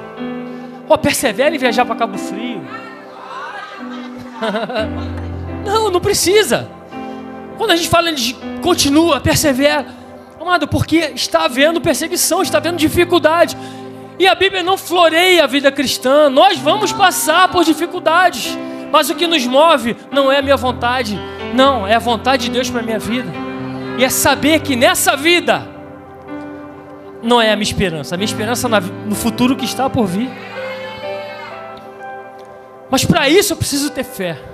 Ó, 0.89 0.97
persevera 0.97 1.55
em 1.55 1.59
viajar 1.59 1.85
para 1.85 1.95
Cabo 1.95 2.17
Frio. 2.17 2.61
não, 5.65 5.89
não 5.91 6.01
precisa. 6.01 6.69
Quando 7.61 7.73
a 7.73 7.75
gente 7.75 7.89
fala 7.89 8.11
de 8.11 8.35
continua, 8.63 9.21
persevera, 9.21 9.85
amado, 10.39 10.67
porque 10.67 11.11
está 11.13 11.45
havendo 11.45 11.79
perseguição, 11.79 12.41
está 12.41 12.57
havendo 12.57 12.77
dificuldade. 12.77 13.55
E 14.17 14.27
a 14.27 14.33
Bíblia 14.33 14.63
não 14.63 14.79
floreia 14.79 15.43
a 15.43 15.45
vida 15.45 15.71
cristã. 15.71 16.27
Nós 16.27 16.57
vamos 16.57 16.91
passar 16.91 17.49
por 17.49 17.63
dificuldades. 17.63 18.57
Mas 18.91 19.11
o 19.11 19.15
que 19.15 19.27
nos 19.27 19.45
move 19.45 19.95
não 20.11 20.31
é 20.31 20.39
a 20.39 20.41
minha 20.41 20.57
vontade, 20.57 21.19
não, 21.53 21.85
é 21.85 21.93
a 21.93 21.99
vontade 21.99 22.45
de 22.45 22.49
Deus 22.49 22.67
para 22.67 22.79
a 22.79 22.83
minha 22.83 22.97
vida. 22.97 23.31
E 23.99 24.03
é 24.03 24.09
saber 24.09 24.61
que 24.61 24.75
nessa 24.75 25.15
vida 25.15 25.61
não 27.21 27.39
é 27.39 27.51
a 27.51 27.55
minha 27.55 27.61
esperança, 27.61 28.15
a 28.15 28.17
minha 28.17 28.25
esperança 28.25 28.67
no 28.67 29.13
futuro 29.13 29.55
que 29.55 29.65
está 29.65 29.87
por 29.87 30.07
vir. 30.07 30.31
Mas 32.89 33.05
para 33.05 33.29
isso 33.29 33.53
eu 33.53 33.57
preciso 33.57 33.91
ter 33.91 34.03
fé. 34.03 34.50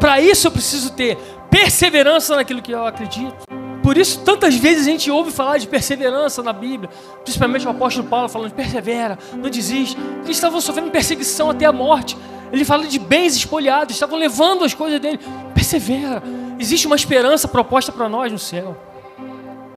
Para 0.00 0.20
isso 0.20 0.46
eu 0.46 0.50
preciso 0.50 0.92
ter 0.92 1.16
perseverança 1.50 2.34
naquilo 2.34 2.62
que 2.62 2.72
eu 2.72 2.86
acredito. 2.86 3.44
Por 3.82 3.96
isso, 3.96 4.20
tantas 4.20 4.54
vezes 4.54 4.86
a 4.86 4.90
gente 4.90 5.10
ouve 5.10 5.30
falar 5.30 5.58
de 5.58 5.66
perseverança 5.66 6.42
na 6.42 6.52
Bíblia, 6.52 6.90
principalmente 7.22 7.66
o 7.66 7.70
apóstolo 7.70 8.08
Paulo 8.08 8.28
falando: 8.28 8.52
persevera, 8.52 9.18
não 9.34 9.50
desiste. 9.50 9.96
Eles 10.24 10.36
estavam 10.36 10.60
sofrendo 10.60 10.90
perseguição 10.90 11.50
até 11.50 11.66
a 11.66 11.72
morte. 11.72 12.16
Ele 12.52 12.64
fala 12.64 12.86
de 12.86 12.98
bens 12.98 13.36
espoliados, 13.36 13.94
estavam 13.94 14.18
levando 14.18 14.64
as 14.64 14.74
coisas 14.74 14.98
dele. 15.00 15.20
Persevera. 15.54 16.22
Existe 16.58 16.86
uma 16.86 16.96
esperança 16.96 17.46
proposta 17.46 17.92
para 17.92 18.08
nós 18.08 18.32
no 18.32 18.38
céu. 18.38 18.76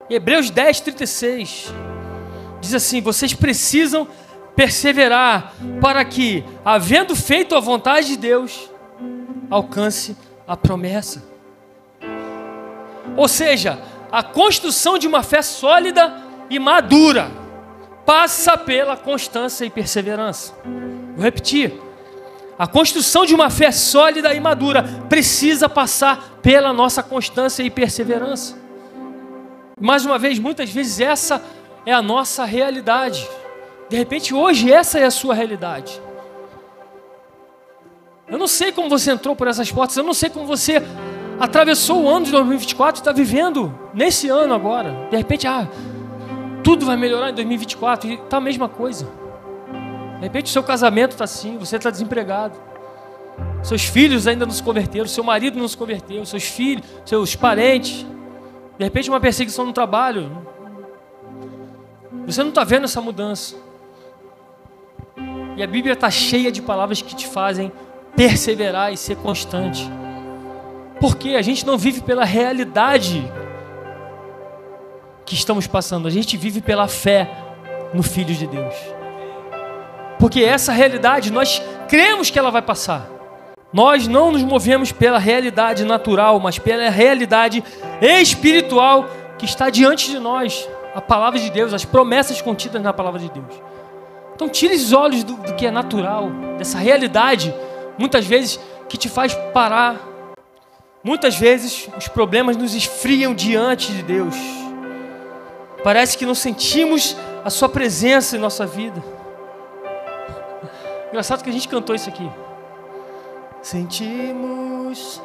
Hebreus 0.10 0.50
10, 0.50 0.80
36 0.82 1.74
diz 2.62 2.74
assim: 2.74 3.02
Vocês 3.02 3.34
precisam 3.34 4.08
perseverar 4.56 5.54
para 5.82 6.04
que, 6.06 6.44
havendo 6.64 7.16
feito 7.16 7.56
a 7.56 7.60
vontade 7.60 8.08
de 8.08 8.18
Deus, 8.18 8.70
alcance 9.50 10.16
a 10.48 10.56
promessa. 10.58 11.24
Ou 13.16 13.28
seja, 13.28 13.80
a 14.12 14.24
construção 14.24 14.98
de 14.98 15.08
uma 15.08 15.24
fé 15.24 15.42
sólida 15.42 16.22
e 16.50 16.60
madura 16.60 17.32
passa 18.06 18.58
pela 18.58 18.98
constância 18.98 19.66
e 19.66 19.70
perseverança. 19.70 20.54
Vou 21.16 21.24
repetir. 21.24 21.74
A 22.58 22.68
construção 22.68 23.26
de 23.26 23.34
uma 23.34 23.50
fé 23.50 23.72
sólida 23.72 24.34
e 24.34 24.40
madura 24.40 24.84
precisa 25.10 25.68
passar 25.68 26.40
pela 26.42 26.72
nossa 26.72 27.02
constância 27.02 27.64
e 27.64 27.70
perseverança. 27.70 28.58
Mais 29.80 30.06
uma 30.06 30.20
vez, 30.20 30.38
muitas 30.38 30.70
vezes 30.70 31.00
essa 31.00 31.44
é 31.86 31.92
a 31.92 32.02
nossa 32.02 32.46
realidade. 32.46 33.28
De 33.90 33.98
repente, 33.98 34.34
hoje, 34.34 34.72
essa 34.72 35.00
é 35.00 35.06
a 35.06 35.12
sua 35.12 35.34
realidade. 35.34 36.00
Eu 38.28 38.38
não 38.38 38.48
sei 38.48 38.72
como 38.72 38.90
você 38.90 39.12
entrou 39.12 39.36
por 39.36 39.48
essas 39.48 39.72
portas, 39.72 39.98
eu 39.98 40.04
não 40.04 40.14
sei 40.14 40.30
como 40.30 40.46
você 40.46 40.82
atravessou 41.40 42.04
o 42.04 42.10
ano 42.10 42.26
de 42.26 42.32
2024 42.32 43.00
e 43.00 43.02
está 43.02 43.12
vivendo 43.12 43.74
nesse 43.94 44.30
ano 44.30 44.54
agora. 44.54 45.08
De 45.10 45.18
repente, 45.18 45.46
ah, 45.46 45.68
tudo 46.64 46.86
vai 46.86 46.96
melhorar 46.96 47.32
em 47.32 47.34
2024 47.34 48.10
e 48.10 48.14
está 48.14 48.38
a 48.38 48.42
mesma 48.42 48.70
coisa. 48.70 49.08
De 50.16 50.22
repente, 50.22 50.46
o 50.46 50.50
seu 50.50 50.64
casamento 50.64 51.12
está 51.12 51.26
assim, 51.26 51.58
você 51.58 51.76
está 51.76 51.90
desempregado. 51.90 52.58
Seus 53.62 53.84
filhos 53.84 54.26
ainda 54.26 54.46
não 54.46 54.54
se 54.54 54.64
converteram, 54.64 55.08
seu 55.08 55.24
marido 55.24 55.60
não 55.60 55.68
se 55.68 55.76
converteu, 55.76 56.26
seus 56.26 56.44
filhos, 56.44 56.86
seus 57.06 57.36
parentes. 57.36 58.06
De 58.78 58.84
repente, 58.84 59.10
uma 59.10 59.20
perseguição 59.20 59.66
no 59.66 59.74
trabalho. 59.74 60.32
Você 62.26 62.42
não 62.42 62.50
está 62.50 62.64
vendo 62.64 62.86
essa 62.86 63.02
mudança. 63.02 63.56
E 65.58 65.62
a 65.62 65.68
Bíblia 65.68 65.94
está 65.94 66.10
cheia 66.10 66.52
de 66.52 66.62
palavras 66.62 67.02
que 67.02 67.16
te 67.16 67.28
fazem 67.28 67.72
perseverar 68.16 68.94
e 68.94 68.98
ser 68.98 69.16
constante. 69.18 69.90
Porque 71.00 71.32
a 71.32 71.42
gente 71.42 71.66
não 71.66 71.78
vive 71.78 72.02
pela 72.02 72.24
realidade 72.24 73.32
que 75.26 75.36
estamos 75.36 75.68
passando, 75.68 76.08
a 76.08 76.12
gente 76.12 76.38
vive 76.38 76.62
pela 76.62 76.88
fé 76.88 77.30
no 77.94 78.04
Filho 78.04 78.34
de 78.34 78.48
Deus. 78.48 78.76
Porque 80.20 80.42
essa 80.42 80.72
realidade 80.72 81.32
nós 81.32 81.62
cremos 81.88 82.30
que 82.30 82.40
ela 82.40 82.52
vai 82.52 82.62
passar. 82.62 83.10
Nós 83.72 84.08
não 84.08 84.32
nos 84.32 84.44
movemos 84.44 84.92
pela 84.92 85.18
realidade 85.18 85.84
natural, 85.84 86.40
mas 86.40 86.60
pela 86.60 86.90
realidade 86.90 87.64
espiritual 88.02 89.10
que 89.38 89.46
está 89.46 89.70
diante 89.70 90.12
de 90.12 90.20
nós, 90.20 90.70
a 90.94 91.02
palavra 91.02 91.40
de 91.40 91.50
Deus, 91.50 91.74
as 91.74 91.84
promessas 91.84 92.42
contidas 92.42 92.82
na 92.82 92.94
palavra 92.94 93.20
de 93.20 93.30
Deus. 93.30 93.54
Então 94.36 94.48
tire 94.48 94.76
os 94.76 94.94
olhos 94.94 95.24
do, 95.24 95.34
do 95.36 95.56
que 95.56 95.66
é 95.66 95.72
natural, 95.72 96.30
dessa 96.58 96.78
realidade 96.78 97.54
muitas 97.98 98.26
vezes 98.26 98.60
que 98.90 98.98
te 98.98 99.10
faz 99.10 99.34
parar. 99.54 100.00
Muitas 101.04 101.36
vezes 101.36 101.90
os 101.98 102.08
problemas 102.08 102.56
nos 102.56 102.74
esfriam 102.74 103.34
diante 103.34 103.92
de 103.92 104.04
Deus. 104.04 104.36
Parece 105.84 106.18
que 106.18 106.26
não 106.26 106.36
sentimos 106.36 107.18
a 107.44 107.50
Sua 107.50 107.68
presença 107.68 108.38
em 108.38 108.40
nossa 108.40 108.66
vida. 108.66 109.04
Engraçado 111.10 111.44
que 111.44 111.50
a 111.50 111.54
gente 111.54 111.68
cantou 111.68 111.96
isso 111.96 112.10
aqui. 112.10 112.30
Sentimos 113.62 115.22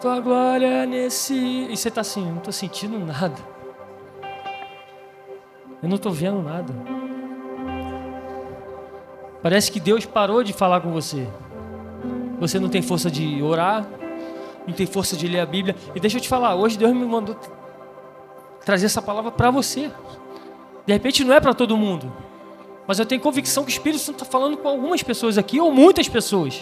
Tua 0.00 0.20
glória 0.20 0.84
nesse. 0.84 1.34
E 1.34 1.76
você 1.76 1.88
está 1.88 2.00
assim, 2.00 2.26
não 2.26 2.38
estou 2.38 2.52
sentindo 2.52 2.98
nada. 2.98 3.40
Eu 5.82 5.88
não 5.88 5.96
estou 5.96 6.12
vendo 6.12 6.42
nada. 6.42 6.74
Parece 9.42 9.70
que 9.70 9.78
Deus 9.78 10.04
parou 10.06 10.42
de 10.42 10.52
falar 10.52 10.80
com 10.80 10.90
você. 10.90 11.28
Você 12.46 12.58
não 12.58 12.68
tem 12.68 12.82
força 12.82 13.10
de 13.10 13.42
orar, 13.42 13.86
não 14.66 14.74
tem 14.74 14.86
força 14.86 15.16
de 15.16 15.26
ler 15.26 15.40
a 15.40 15.46
Bíblia. 15.46 15.74
E 15.94 16.00
deixa 16.00 16.18
eu 16.18 16.20
te 16.20 16.28
falar, 16.28 16.54
hoje 16.54 16.76
Deus 16.76 16.92
me 16.92 17.04
mandou 17.04 17.36
trazer 18.64 18.86
essa 18.86 19.00
palavra 19.00 19.30
para 19.30 19.50
você. 19.50 19.90
De 20.86 20.92
repente 20.92 21.24
não 21.24 21.34
é 21.34 21.40
para 21.40 21.54
todo 21.54 21.76
mundo. 21.76 22.12
Mas 22.86 22.98
eu 22.98 23.06
tenho 23.06 23.20
convicção 23.20 23.64
que 23.64 23.70
o 23.70 23.72
Espírito 23.72 24.00
Santo 24.00 24.22
está 24.22 24.26
falando 24.30 24.56
com 24.58 24.68
algumas 24.68 25.02
pessoas 25.02 25.38
aqui, 25.38 25.58
ou 25.58 25.72
muitas 25.72 26.08
pessoas. 26.08 26.60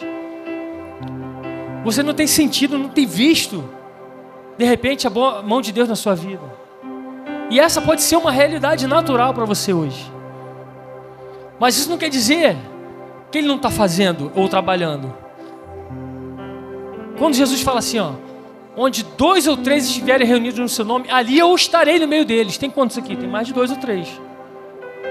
Você 1.84 2.02
não 2.02 2.14
tem 2.14 2.28
sentido, 2.28 2.78
não 2.78 2.88
tem 2.88 3.04
visto 3.04 3.64
de 4.56 4.64
repente, 4.64 5.06
a 5.06 5.10
mão 5.10 5.60
de 5.60 5.72
Deus 5.72 5.88
na 5.88 5.96
sua 5.96 6.14
vida. 6.14 6.42
E 7.50 7.58
essa 7.58 7.80
pode 7.80 8.02
ser 8.02 8.16
uma 8.16 8.30
realidade 8.30 8.86
natural 8.86 9.34
para 9.34 9.44
você 9.44 9.72
hoje. 9.72 10.10
Mas 11.58 11.76
isso 11.76 11.90
não 11.90 11.98
quer 11.98 12.08
dizer 12.08 12.56
que 13.30 13.38
Ele 13.38 13.46
não 13.46 13.56
está 13.56 13.70
fazendo 13.70 14.30
ou 14.34 14.48
trabalhando. 14.48 15.21
Quando 17.22 17.36
Jesus 17.36 17.60
fala 17.60 17.78
assim, 17.78 18.00
ó, 18.00 18.14
onde 18.76 19.04
dois 19.16 19.46
ou 19.46 19.56
três 19.56 19.86
estiverem 19.86 20.26
reunidos 20.26 20.58
no 20.58 20.68
seu 20.68 20.84
nome, 20.84 21.08
ali 21.08 21.38
eu 21.38 21.54
estarei 21.54 22.00
no 22.00 22.08
meio 22.08 22.24
deles. 22.24 22.58
Tem 22.58 22.68
quantos 22.68 22.98
aqui? 22.98 23.14
Tem 23.14 23.28
mais 23.28 23.46
de 23.46 23.54
dois 23.54 23.70
ou 23.70 23.76
três. 23.76 24.08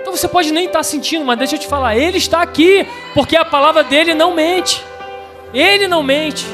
Então 0.02 0.14
você 0.14 0.28
pode 0.28 0.52
nem 0.52 0.66
estar 0.66 0.80
tá 0.80 0.84
sentindo, 0.84 1.24
mas 1.24 1.38
deixa 1.40 1.56
eu 1.56 1.60
te 1.60 1.68
falar, 1.68 1.96
Ele 1.96 2.18
está 2.18 2.42
aqui, 2.42 2.86
porque 3.14 3.38
a 3.38 3.46
palavra 3.46 3.82
dele 3.82 4.14
não 4.14 4.36
mente. 4.36 4.84
Ele 5.54 5.88
não 5.88 6.04
mente. 6.04 6.46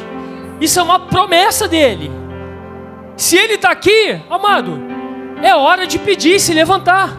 Isso 0.62 0.80
é 0.80 0.84
uma 0.84 1.00
promessa 1.00 1.68
dele. 1.68 2.12
Se 3.16 3.36
ele 3.36 3.54
está 3.54 3.72
aqui, 3.72 4.22
amado, 4.30 4.80
é 5.42 5.56
hora 5.56 5.88
de 5.88 5.98
pedir 5.98 6.36
e 6.36 6.40
se 6.40 6.54
levantar. 6.54 7.18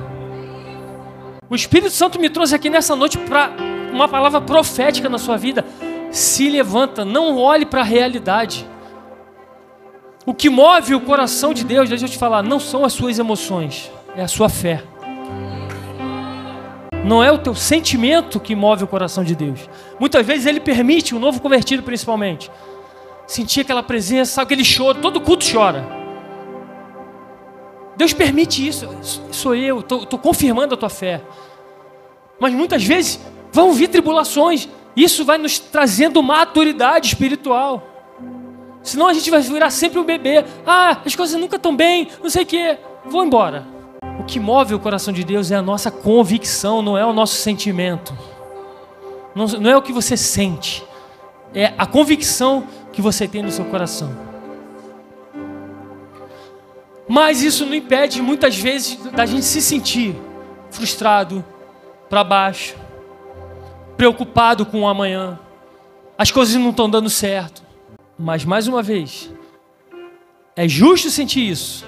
O 1.50 1.56
Espírito 1.56 1.90
Santo 1.90 2.20
me 2.20 2.30
trouxe 2.30 2.54
aqui 2.54 2.70
nessa 2.70 2.94
noite 2.94 3.18
para 3.18 3.50
uma 3.92 4.06
palavra 4.06 4.40
profética 4.40 5.08
na 5.08 5.18
sua 5.18 5.36
vida. 5.36 5.64
Se 6.10 6.48
levanta, 6.48 7.04
não 7.04 7.36
olhe 7.36 7.66
para 7.66 7.80
a 7.80 7.84
realidade. 7.84 8.66
O 10.24 10.34
que 10.34 10.48
move 10.50 10.94
o 10.94 11.00
coração 11.00 11.54
de 11.54 11.64
Deus, 11.64 11.88
deixa 11.88 12.04
eu 12.04 12.08
te 12.08 12.18
falar, 12.18 12.42
não 12.42 12.60
são 12.60 12.84
as 12.84 12.92
suas 12.92 13.18
emoções, 13.18 13.90
é 14.14 14.22
a 14.22 14.28
sua 14.28 14.48
fé. 14.48 14.82
Não 17.04 17.24
é 17.24 17.32
o 17.32 17.38
teu 17.38 17.54
sentimento 17.54 18.38
que 18.38 18.54
move 18.54 18.84
o 18.84 18.86
coração 18.86 19.24
de 19.24 19.34
Deus. 19.34 19.68
Muitas 19.98 20.26
vezes 20.26 20.44
ele 20.44 20.60
permite, 20.60 21.14
o 21.14 21.18
novo 21.18 21.40
convertido 21.40 21.82
principalmente, 21.82 22.50
sentir 23.26 23.60
aquela 23.60 23.82
presença, 23.82 24.32
sabe 24.32 24.46
aquele 24.46 24.64
choro, 24.64 25.00
todo 25.00 25.20
culto 25.20 25.44
chora. 25.50 25.86
Deus 27.96 28.12
permite 28.12 28.66
isso, 28.66 28.88
sou 29.32 29.54
eu, 29.54 29.80
estou 29.80 30.18
confirmando 30.18 30.74
a 30.74 30.76
tua 30.76 30.88
fé. 30.88 31.22
Mas 32.38 32.52
muitas 32.52 32.84
vezes 32.84 33.18
vão 33.50 33.72
vir 33.72 33.88
tribulações, 33.88 34.68
isso 35.02 35.24
vai 35.24 35.38
nos 35.38 35.58
trazendo 35.58 36.22
maturidade 36.22 37.08
espiritual. 37.08 37.86
Senão 38.82 39.06
a 39.06 39.12
gente 39.12 39.30
vai 39.30 39.40
virar 39.40 39.70
sempre 39.70 39.98
um 39.98 40.04
bebê. 40.04 40.44
Ah, 40.66 40.98
as 41.04 41.14
coisas 41.14 41.38
nunca 41.38 41.56
estão 41.56 41.76
bem, 41.76 42.08
não 42.22 42.30
sei 42.30 42.42
o 42.42 42.46
quê. 42.46 42.78
Vou 43.04 43.24
embora. 43.24 43.66
O 44.18 44.24
que 44.24 44.40
move 44.40 44.74
o 44.74 44.78
coração 44.78 45.12
de 45.12 45.24
Deus 45.24 45.50
é 45.50 45.56
a 45.56 45.62
nossa 45.62 45.90
convicção, 45.90 46.82
não 46.82 46.96
é 46.96 47.04
o 47.04 47.12
nosso 47.12 47.34
sentimento. 47.34 48.16
Não, 49.34 49.46
não 49.46 49.70
é 49.70 49.76
o 49.76 49.82
que 49.82 49.92
você 49.92 50.16
sente. 50.16 50.84
É 51.54 51.72
a 51.78 51.86
convicção 51.86 52.66
que 52.92 53.00
você 53.00 53.28
tem 53.28 53.42
no 53.42 53.50
seu 53.50 53.64
coração. 53.66 54.10
Mas 57.06 57.42
isso 57.42 57.64
não 57.64 57.74
impede 57.74 58.20
muitas 58.20 58.56
vezes 58.56 58.96
da 59.12 59.24
gente 59.24 59.44
se 59.44 59.62
sentir 59.62 60.14
frustrado, 60.70 61.44
para 62.08 62.24
baixo, 62.24 62.74
preocupado 63.98 64.64
com 64.64 64.82
o 64.82 64.88
amanhã. 64.88 65.38
As 66.16 66.30
coisas 66.30 66.54
não 66.54 66.70
estão 66.70 66.88
dando 66.88 67.10
certo. 67.10 67.62
Mas 68.16 68.44
mais 68.44 68.66
uma 68.66 68.82
vez, 68.82 69.30
é 70.56 70.66
justo 70.66 71.10
sentir 71.10 71.48
isso, 71.48 71.84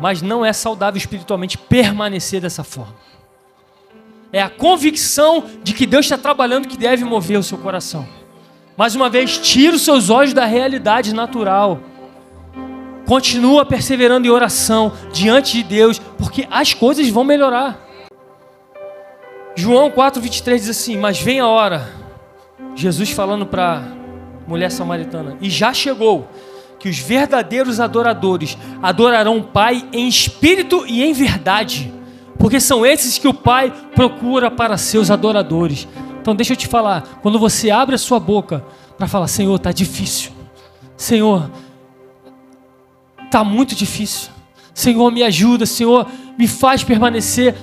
mas 0.00 0.22
não 0.22 0.44
é 0.44 0.52
saudável 0.52 0.96
espiritualmente 0.96 1.58
permanecer 1.58 2.40
dessa 2.40 2.62
forma. 2.62 2.94
É 4.32 4.40
a 4.40 4.48
convicção 4.48 5.44
de 5.62 5.74
que 5.74 5.84
Deus 5.84 6.06
está 6.06 6.16
trabalhando 6.16 6.68
que 6.68 6.78
deve 6.78 7.04
mover 7.04 7.38
o 7.38 7.42
seu 7.42 7.58
coração. 7.58 8.08
Mais 8.76 8.94
uma 8.94 9.10
vez, 9.10 9.36
tira 9.36 9.76
os 9.76 9.82
seus 9.82 10.08
olhos 10.08 10.32
da 10.32 10.46
realidade 10.46 11.12
natural. 11.12 11.80
Continua 13.06 13.66
perseverando 13.66 14.26
em 14.26 14.30
oração 14.30 14.92
diante 15.12 15.54
de 15.54 15.62
Deus, 15.64 15.98
porque 16.16 16.46
as 16.50 16.72
coisas 16.72 17.08
vão 17.08 17.24
melhorar. 17.24 17.89
João 19.60 19.90
4,23 19.90 20.56
diz 20.56 20.68
assim: 20.70 20.96
Mas 20.96 21.20
vem 21.20 21.38
a 21.38 21.46
hora, 21.46 21.86
Jesus 22.74 23.10
falando 23.10 23.44
para 23.44 23.82
mulher 24.46 24.70
samaritana, 24.70 25.36
e 25.38 25.50
já 25.50 25.74
chegou, 25.74 26.26
que 26.78 26.88
os 26.88 26.98
verdadeiros 26.98 27.78
adoradores 27.78 28.56
adorarão 28.82 29.36
o 29.36 29.44
Pai 29.44 29.86
em 29.92 30.08
espírito 30.08 30.86
e 30.86 31.02
em 31.02 31.12
verdade, 31.12 31.92
porque 32.38 32.58
são 32.58 32.86
esses 32.86 33.18
que 33.18 33.28
o 33.28 33.34
Pai 33.34 33.70
procura 33.94 34.50
para 34.50 34.78
seus 34.78 35.10
adoradores. 35.10 35.86
Então 36.22 36.34
deixa 36.34 36.54
eu 36.54 36.56
te 36.56 36.66
falar, 36.66 37.20
quando 37.20 37.38
você 37.38 37.70
abre 37.70 37.94
a 37.94 37.98
sua 37.98 38.18
boca 38.18 38.64
para 38.96 39.06
falar, 39.06 39.28
Senhor, 39.28 39.54
está 39.56 39.72
difícil. 39.72 40.32
Senhor, 40.96 41.50
está 43.26 43.44
muito 43.44 43.74
difícil. 43.74 44.30
Senhor, 44.72 45.10
me 45.10 45.22
ajuda, 45.22 45.66
Senhor, 45.66 46.06
me 46.38 46.48
faz 46.48 46.82
permanecer. 46.82 47.54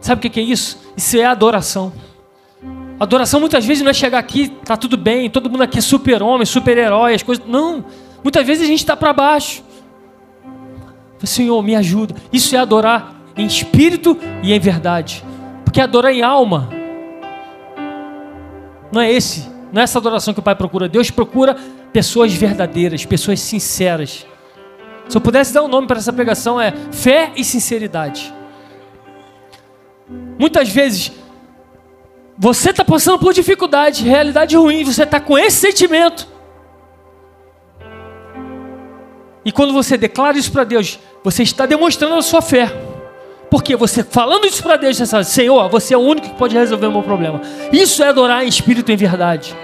Sabe 0.00 0.26
o 0.26 0.30
que 0.30 0.40
é 0.40 0.42
isso? 0.42 0.83
Isso 0.96 1.16
é 1.16 1.24
adoração. 1.24 1.92
Adoração 2.98 3.40
muitas 3.40 3.64
vezes 3.64 3.82
não 3.82 3.90
é 3.90 3.94
chegar 3.94 4.18
aqui, 4.18 4.48
tá 4.64 4.76
tudo 4.76 4.96
bem, 4.96 5.28
todo 5.28 5.50
mundo 5.50 5.62
aqui 5.62 5.78
é 5.78 5.82
super-homem, 5.82 6.46
super-herói, 6.46 7.14
as 7.14 7.22
coisas. 7.22 7.44
Não. 7.46 7.84
Muitas 8.22 8.46
vezes 8.46 8.62
a 8.62 8.66
gente 8.66 8.78
está 8.78 8.96
para 8.96 9.12
baixo. 9.12 9.62
Senhor, 11.24 11.62
me 11.62 11.74
ajuda. 11.74 12.14
Isso 12.32 12.54
é 12.54 12.58
adorar 12.58 13.14
em 13.36 13.46
espírito 13.46 14.16
e 14.42 14.52
em 14.52 14.60
verdade. 14.60 15.24
Porque 15.64 15.80
adorar 15.80 16.12
em 16.12 16.22
alma 16.22 16.68
não 18.92 19.00
é 19.00 19.10
esse, 19.10 19.48
não 19.72 19.80
é 19.80 19.84
essa 19.84 19.98
adoração 19.98 20.32
que 20.32 20.40
o 20.40 20.42
Pai 20.42 20.54
procura. 20.54 20.88
Deus 20.88 21.10
procura 21.10 21.56
pessoas 21.92 22.32
verdadeiras, 22.32 23.04
pessoas 23.04 23.40
sinceras. 23.40 24.26
Se 25.08 25.16
eu 25.16 25.20
pudesse 25.20 25.52
dar 25.52 25.62
um 25.62 25.68
nome 25.68 25.86
para 25.86 25.98
essa 25.98 26.12
pregação 26.12 26.60
é 26.60 26.72
fé 26.92 27.32
e 27.36 27.42
sinceridade. 27.42 28.32
Muitas 30.38 30.68
vezes 30.68 31.12
você 32.36 32.70
está 32.70 32.84
passando 32.84 33.18
por 33.18 33.32
dificuldade, 33.32 34.04
realidade 34.04 34.56
ruim, 34.56 34.84
você 34.84 35.04
está 35.04 35.20
com 35.20 35.38
esse 35.38 35.58
sentimento. 35.58 36.28
E 39.44 39.52
quando 39.52 39.72
você 39.72 39.96
declara 39.96 40.36
isso 40.36 40.50
para 40.50 40.64
Deus, 40.64 40.98
você 41.22 41.42
está 41.42 41.66
demonstrando 41.66 42.14
a 42.14 42.22
sua 42.22 42.40
fé. 42.40 42.72
Porque 43.50 43.76
você 43.76 44.02
falando 44.02 44.46
isso 44.46 44.62
para 44.62 44.76
Deus, 44.76 44.96
você 44.96 45.06
sabe, 45.06 45.26
Senhor, 45.26 45.68
você 45.68 45.94
é 45.94 45.96
o 45.96 46.00
único 46.00 46.28
que 46.28 46.34
pode 46.34 46.56
resolver 46.56 46.86
o 46.86 46.92
meu 46.92 47.02
problema. 47.02 47.40
Isso 47.72 48.02
é 48.02 48.08
adorar 48.08 48.44
em 48.44 48.48
espírito 48.48 48.90
e 48.90 48.94
em 48.94 48.96
verdade. 48.96 49.54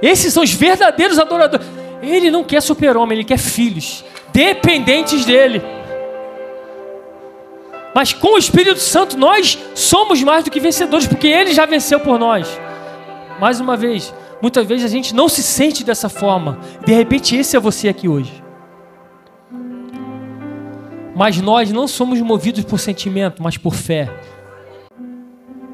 Esses 0.00 0.32
são 0.32 0.42
os 0.42 0.52
verdadeiros 0.52 1.18
adoradores. 1.18 1.66
Ele 2.00 2.30
não 2.30 2.42
quer 2.42 2.62
super-homem, 2.62 3.18
ele 3.18 3.24
quer 3.24 3.38
filhos, 3.38 4.04
dependentes 4.32 5.26
dele. 5.26 5.60
Mas 7.94 8.12
com 8.12 8.34
o 8.34 8.38
Espírito 8.38 8.78
Santo 8.78 9.16
nós 9.18 9.58
somos 9.74 10.22
mais 10.22 10.44
do 10.44 10.50
que 10.50 10.60
vencedores, 10.60 11.06
porque 11.06 11.26
ele 11.26 11.52
já 11.52 11.66
venceu 11.66 11.98
por 12.00 12.18
nós. 12.18 12.48
Mais 13.40 13.60
uma 13.60 13.76
vez, 13.76 14.14
muitas 14.40 14.66
vezes 14.66 14.84
a 14.84 14.88
gente 14.88 15.14
não 15.14 15.28
se 15.28 15.42
sente 15.42 15.82
dessa 15.82 16.08
forma. 16.08 16.58
De 16.84 16.92
repente, 16.92 17.34
esse 17.34 17.56
é 17.56 17.60
você 17.60 17.88
aqui 17.88 18.08
hoje. 18.08 18.42
Mas 21.16 21.40
nós 21.40 21.70
não 21.72 21.88
somos 21.88 22.20
movidos 22.20 22.64
por 22.64 22.78
sentimento, 22.78 23.42
mas 23.42 23.56
por 23.56 23.74
fé. 23.74 24.08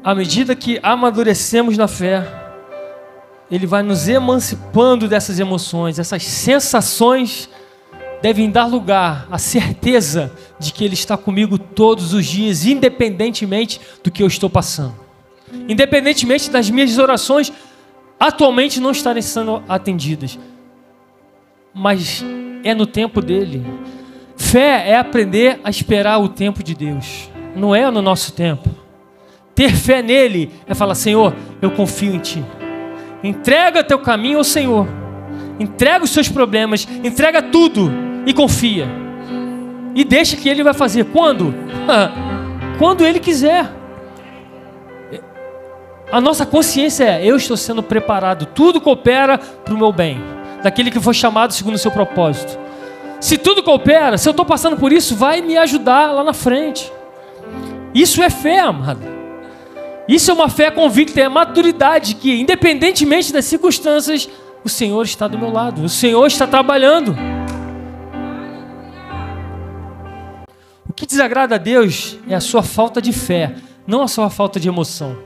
À 0.03 0.15
medida 0.15 0.55
que 0.55 0.79
amadurecemos 0.81 1.77
na 1.77 1.87
fé, 1.87 2.25
Ele 3.49 3.67
vai 3.67 3.83
nos 3.83 4.07
emancipando 4.07 5.07
dessas 5.07 5.39
emoções, 5.39 5.99
essas 5.99 6.23
sensações 6.23 7.49
devem 8.21 8.49
dar 8.49 8.65
lugar 8.65 9.27
à 9.31 9.37
certeza 9.37 10.31
de 10.59 10.73
que 10.73 10.83
Ele 10.83 10.93
está 10.93 11.15
comigo 11.15 11.57
todos 11.57 12.13
os 12.13 12.25
dias, 12.25 12.65
independentemente 12.65 13.79
do 14.03 14.11
que 14.11 14.23
eu 14.23 14.27
estou 14.27 14.49
passando. 14.49 14.95
Independentemente 15.67 16.49
das 16.49 16.69
minhas 16.69 16.97
orações 16.97 17.51
atualmente 18.19 18.79
não 18.79 18.91
estarem 18.91 19.21
sendo 19.21 19.63
atendidas. 19.67 20.37
Mas 21.73 22.23
é 22.63 22.73
no 22.73 22.85
tempo 22.85 23.21
dele. 23.21 23.65
Fé 24.35 24.89
é 24.89 24.97
aprender 24.97 25.59
a 25.63 25.69
esperar 25.69 26.19
o 26.19 26.29
tempo 26.29 26.63
de 26.63 26.75
Deus, 26.75 27.29
não 27.55 27.73
é 27.73 27.89
no 27.89 28.01
nosso 28.01 28.33
tempo. 28.33 28.69
Ter 29.55 29.73
fé 29.75 30.03
nele 30.03 30.51
é 30.67 30.75
falar: 30.75 30.93
Senhor, 30.93 31.35
eu 31.61 31.71
confio 31.71 32.13
em 32.13 32.19
Ti. 32.19 32.45
Entrega 33.23 33.83
teu 33.83 33.97
caminho 33.97 34.37
ao 34.37 34.43
Senhor. 34.43 34.87
Entrega 35.59 36.03
os 36.03 36.11
seus 36.11 36.29
problemas, 36.29 36.87
entrega 37.03 37.41
tudo 37.41 37.91
e 38.25 38.33
confia. 38.33 38.87
E 39.95 40.03
deixa 40.03 40.37
que 40.37 40.47
Ele 40.47 40.63
vai 40.63 40.73
fazer. 40.73 41.05
Quando? 41.05 41.53
Quando 42.77 43.05
Ele 43.05 43.19
quiser. 43.19 43.67
A 46.11 46.21
nossa 46.21 46.45
consciência 46.45 47.03
é: 47.03 47.25
eu 47.25 47.35
estou 47.35 47.57
sendo 47.57 47.81
preparado, 47.81 48.45
tudo 48.45 48.79
coopera 48.79 49.37
para 49.37 49.73
o 49.73 49.77
meu 49.77 49.91
bem, 49.91 50.21
daquele 50.61 50.91
que 50.91 50.99
foi 50.99 51.13
chamado 51.13 51.53
segundo 51.53 51.75
o 51.75 51.79
seu 51.79 51.91
propósito. 51.91 52.57
Se 53.19 53.37
tudo 53.37 53.63
coopera, 53.63 54.17
se 54.17 54.29
eu 54.29 54.31
estou 54.31 54.45
passando 54.45 54.77
por 54.77 54.93
isso, 54.93 55.15
vai 55.15 55.41
me 55.41 55.57
ajudar 55.57 56.11
lá 56.11 56.23
na 56.23 56.33
frente. 56.33 56.91
Isso 57.93 58.21
é 58.21 58.29
fé, 58.29 58.59
amado. 58.59 59.01
Isso 60.07 60.31
é 60.31 60.33
uma 60.33 60.47
fé 60.47 60.71
convicta, 60.71 61.19
é 61.19 61.27
maturidade 61.27 62.15
que, 62.15 62.39
independentemente 62.39 63.33
das 63.33 63.45
circunstâncias, 63.45 64.29
o 64.67 64.69
Senhor 64.69 65.03
está 65.03 65.27
do 65.27 65.39
meu 65.39 65.49
lado, 65.49 65.83
o 65.83 65.89
Senhor 65.89 66.25
está 66.27 66.45
trabalhando. 66.45 67.15
O 70.87 70.93
que 70.93 71.05
desagrada 71.05 71.55
a 71.55 71.57
Deus 71.57 72.17
é 72.27 72.35
a 72.35 72.41
sua 72.41 72.61
falta 72.61 73.01
de 73.01 73.13
fé, 73.13 73.55
não 73.87 74.03
a 74.03 74.07
sua 74.07 74.29
falta 74.29 74.59
de 74.59 74.67
emoção. 74.67 75.17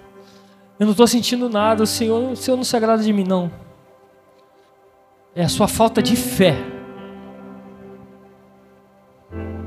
Eu 0.80 0.86
não 0.86 0.92
estou 0.92 1.08
sentindo 1.08 1.50
nada, 1.50 1.84
o 1.84 1.88
Senhor, 1.88 2.32
o 2.32 2.36
Senhor 2.36 2.56
não 2.56 2.64
se 2.64 2.76
agrada 2.76 3.04
de 3.04 3.12
mim, 3.12 3.24
não. 3.28 3.52
É 5.36 5.44
a 5.44 5.50
sua 5.50 5.68
falta 5.68 6.02
de 6.02 6.16
fé. 6.16 6.56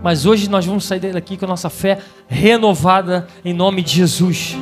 Mas 0.03 0.25
hoje 0.25 0.49
nós 0.49 0.65
vamos 0.65 0.85
sair 0.85 1.01
daqui 1.01 1.37
com 1.37 1.47
a 1.47 1.49
nossa 1.49 1.71
fé 1.71 1.99
renovada 2.29 3.27
em 3.45 3.53
nome 3.53 3.83
de 3.83 3.93
Jesus. 3.93 4.57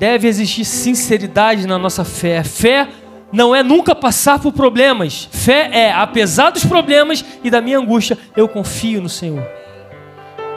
Deve 0.00 0.26
existir 0.28 0.64
sinceridade 0.64 1.66
na 1.66 1.78
nossa 1.78 2.06
fé. 2.06 2.42
Fé 2.42 2.88
não 3.30 3.54
é 3.54 3.62
nunca 3.62 3.94
passar 3.94 4.38
por 4.38 4.50
problemas. 4.50 5.28
Fé 5.30 5.68
é, 5.70 5.92
apesar 5.92 6.48
dos 6.48 6.64
problemas 6.64 7.22
e 7.44 7.50
da 7.50 7.60
minha 7.60 7.78
angústia, 7.78 8.16
eu 8.34 8.48
confio 8.48 9.02
no 9.02 9.10
Senhor. 9.10 9.46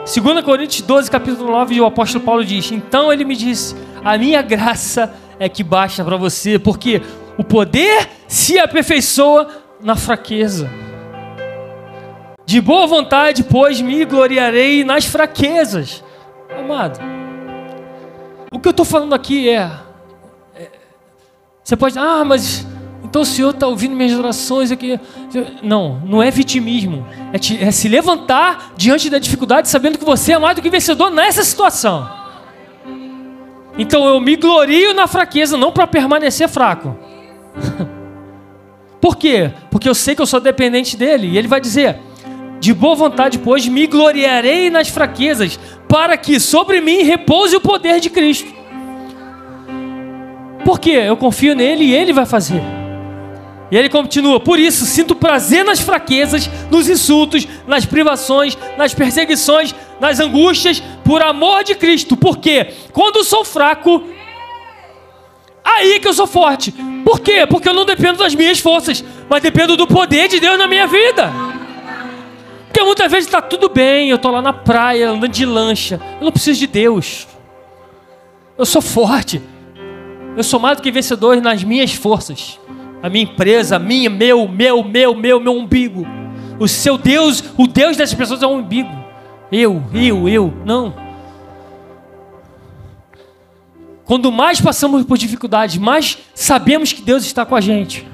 2 0.06 0.42
Coríntios 0.42 0.80
12, 0.80 1.10
capítulo 1.10 1.50
9, 1.50 1.78
o 1.78 1.84
apóstolo 1.84 2.24
Paulo 2.24 2.42
diz: 2.42 2.72
Então 2.72 3.12
ele 3.12 3.22
me 3.22 3.36
disse: 3.36 3.76
A 4.02 4.16
minha 4.16 4.40
graça 4.40 5.12
é 5.38 5.46
que 5.46 5.62
basta 5.62 6.02
para 6.02 6.16
você, 6.16 6.58
porque 6.58 7.02
o 7.36 7.44
poder 7.44 8.08
se 8.26 8.58
aperfeiçoa 8.58 9.46
na 9.78 9.94
fraqueza. 9.94 10.70
De 12.46 12.62
boa 12.62 12.86
vontade, 12.86 13.44
pois 13.44 13.78
me 13.82 14.06
gloriarei 14.06 14.84
nas 14.84 15.04
fraquezas. 15.04 16.02
Amado, 16.58 16.98
o 18.54 18.60
que 18.60 18.68
eu 18.68 18.70
estou 18.70 18.86
falando 18.86 19.14
aqui 19.14 19.48
é, 19.48 19.70
é, 20.54 20.70
Você 21.62 21.76
pode. 21.76 21.98
Ah, 21.98 22.24
mas. 22.24 22.64
Então 23.02 23.22
o 23.22 23.26
Senhor 23.26 23.50
está 23.50 23.66
ouvindo 23.66 23.94
minhas 23.94 24.16
orações 24.16 24.70
aqui. 24.70 24.98
Não, 25.62 26.00
não 26.04 26.22
é 26.22 26.30
vitimismo. 26.30 27.06
É, 27.32 27.38
te, 27.38 27.62
é 27.62 27.70
se 27.70 27.88
levantar 27.88 28.72
diante 28.76 29.10
da 29.10 29.18
dificuldade, 29.18 29.68
sabendo 29.68 29.98
que 29.98 30.04
você 30.04 30.32
é 30.32 30.38
mais 30.38 30.56
do 30.56 30.62
que 30.62 30.70
vencedor 30.70 31.10
nessa 31.10 31.42
situação. 31.42 32.08
Então 33.76 34.06
eu 34.06 34.20
me 34.20 34.36
glorio 34.36 34.94
na 34.94 35.06
fraqueza, 35.06 35.56
não 35.56 35.72
para 35.72 35.86
permanecer 35.86 36.48
fraco. 36.48 36.96
Por 39.00 39.16
quê? 39.16 39.52
Porque 39.70 39.88
eu 39.88 39.94
sei 39.94 40.14
que 40.14 40.22
eu 40.22 40.26
sou 40.26 40.40
dependente 40.40 40.96
dele. 40.96 41.28
E 41.28 41.38
ele 41.38 41.48
vai 41.48 41.60
dizer: 41.60 41.98
De 42.64 42.72
boa 42.72 42.94
vontade, 42.94 43.38
pois, 43.40 43.68
me 43.68 43.86
gloriarei 43.86 44.70
nas 44.70 44.88
fraquezas, 44.88 45.60
para 45.86 46.16
que 46.16 46.40
sobre 46.40 46.80
mim 46.80 47.02
repouse 47.02 47.54
o 47.54 47.60
poder 47.60 48.00
de 48.00 48.08
Cristo. 48.08 48.50
Por 50.64 50.80
quê? 50.80 50.92
Eu 50.92 51.14
confio 51.14 51.54
nele 51.54 51.84
e 51.84 51.92
ele 51.94 52.10
vai 52.14 52.24
fazer. 52.24 52.62
E 53.70 53.76
ele 53.76 53.90
continua: 53.90 54.40
Por 54.40 54.58
isso 54.58 54.86
sinto 54.86 55.14
prazer 55.14 55.62
nas 55.62 55.78
fraquezas, 55.78 56.48
nos 56.70 56.88
insultos, 56.88 57.46
nas 57.66 57.84
privações, 57.84 58.56
nas 58.78 58.94
perseguições, 58.94 59.74
nas 60.00 60.18
angústias, 60.18 60.82
por 61.04 61.20
amor 61.20 61.64
de 61.64 61.74
Cristo. 61.74 62.16
Porque 62.16 62.68
quando 62.94 63.22
sou 63.24 63.44
fraco, 63.44 64.04
aí 65.62 66.00
que 66.00 66.08
eu 66.08 66.14
sou 66.14 66.26
forte. 66.26 66.72
Por 67.04 67.20
quê? 67.20 67.46
Porque 67.46 67.68
eu 67.68 67.74
não 67.74 67.84
dependo 67.84 68.20
das 68.20 68.34
minhas 68.34 68.58
forças, 68.58 69.04
mas 69.28 69.42
dependo 69.42 69.76
do 69.76 69.86
poder 69.86 70.28
de 70.28 70.40
Deus 70.40 70.56
na 70.56 70.66
minha 70.66 70.86
vida. 70.86 71.30
Porque 72.74 72.84
muitas 72.84 73.08
vezes 73.08 73.26
está 73.28 73.40
tudo 73.40 73.68
bem, 73.68 74.10
eu 74.10 74.16
estou 74.16 74.32
lá 74.32 74.42
na 74.42 74.52
praia, 74.52 75.10
andando 75.10 75.30
de 75.30 75.46
lancha. 75.46 76.00
Eu 76.18 76.24
não 76.24 76.32
preciso 76.32 76.58
de 76.58 76.66
Deus. 76.66 77.24
Eu 78.58 78.66
sou 78.66 78.82
forte. 78.82 79.40
Eu 80.36 80.42
sou 80.42 80.58
mais 80.58 80.76
do 80.76 80.82
que 80.82 80.90
vencedor 80.90 81.40
nas 81.40 81.62
minhas 81.62 81.94
forças. 81.94 82.58
A 83.00 83.08
minha 83.08 83.22
empresa, 83.22 83.76
a 83.76 83.78
minha, 83.78 84.10
meu, 84.10 84.48
meu, 84.48 84.82
meu, 84.82 85.14
meu, 85.14 85.38
meu 85.38 85.52
umbigo. 85.52 86.04
O 86.58 86.66
seu 86.66 86.98
Deus, 86.98 87.44
o 87.56 87.68
Deus 87.68 87.96
dessas 87.96 88.16
pessoas 88.16 88.42
é 88.42 88.46
um 88.48 88.58
umbigo. 88.58 88.90
Eu, 89.52 89.80
eu, 89.94 90.28
eu. 90.28 90.52
Não. 90.64 90.92
Quando 94.04 94.32
mais 94.32 94.60
passamos 94.60 95.04
por 95.04 95.16
dificuldades, 95.16 95.78
mais 95.78 96.18
sabemos 96.34 96.92
que 96.92 97.02
Deus 97.02 97.24
está 97.24 97.46
com 97.46 97.54
a 97.54 97.60
gente. 97.60 98.04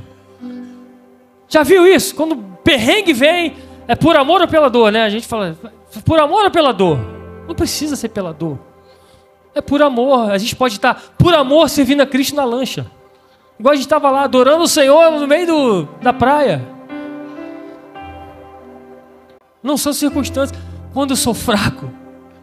Já 1.49 1.63
viu 1.63 1.87
isso? 1.87 2.15
Quando 2.15 2.37
perrengue 2.63 3.15
vem, 3.15 3.55
é 3.91 3.97
por 3.97 4.17
amor 4.17 4.41
ou 4.41 4.47
pela 4.47 4.71
dor, 4.71 4.93
né? 4.93 5.03
A 5.03 5.09
gente 5.09 5.27
fala, 5.27 5.59
por 6.05 6.21
amor 6.21 6.45
ou 6.45 6.51
pela 6.53 6.73
dor? 6.73 6.97
Não 7.49 7.57
precisa 7.57 7.97
ser 7.97 8.11
pela 8.11 8.33
dor. 8.33 8.57
É 9.53 9.61
por 9.61 9.83
amor. 9.83 10.31
A 10.31 10.39
gente 10.39 10.55
pode 10.55 10.77
estar 10.77 10.95
por 11.19 11.35
amor 11.35 11.69
servindo 11.69 12.01
a 12.01 12.07
Cristo 12.07 12.37
na 12.37 12.45
lancha. 12.45 12.89
Igual 13.59 13.73
a 13.73 13.75
gente 13.75 13.87
estava 13.87 14.09
lá 14.09 14.23
adorando 14.23 14.63
o 14.63 14.69
Senhor 14.69 15.11
no 15.11 15.27
meio 15.27 15.45
do, 15.45 15.83
da 16.01 16.13
praia. 16.13 16.65
Não 19.61 19.77
são 19.77 19.93
circunstâncias. 19.93 20.57
Quando 20.95 21.11
eu 21.11 21.17
sou 21.17 21.35
fraco, 21.35 21.91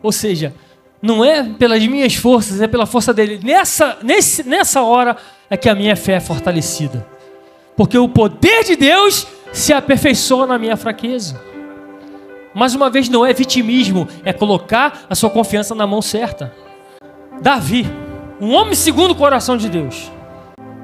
ou 0.04 0.12
seja, 0.12 0.54
não 1.02 1.24
é 1.24 1.46
pelas 1.46 1.82
minhas 1.88 2.14
forças, 2.14 2.60
é 2.60 2.68
pela 2.68 2.86
força 2.86 3.14
dele. 3.14 3.40
Nessa, 3.42 4.00
nesse, 4.04 4.44
nessa 4.44 4.82
hora 4.82 5.16
é 5.50 5.56
que 5.56 5.70
a 5.70 5.76
minha 5.76 5.96
fé 5.96 6.16
é 6.16 6.20
fortalecida. 6.20 7.08
Porque 7.74 7.98
o 7.98 8.10
poder 8.10 8.66
de 8.66 8.76
Deus 8.76 9.26
se 9.58 9.74
aperfeiçoa 9.74 10.46
na 10.46 10.60
minha 10.60 10.78
fraqueza. 10.78 11.42
Mais 12.54 12.76
uma 12.76 12.90
vez, 12.90 13.10
não 13.10 13.26
é 13.26 13.34
vitimismo, 13.34 14.08
é 14.24 14.32
colocar 14.32 15.06
a 15.10 15.16
sua 15.16 15.32
confiança 15.32 15.74
na 15.74 15.88
mão 15.88 16.02
certa. 16.02 16.54
Davi, 17.42 17.86
um 18.40 18.54
homem 18.54 18.76
segundo 18.76 19.12
o 19.12 19.16
coração 19.16 19.58
de 19.58 19.68
Deus. 19.68 20.12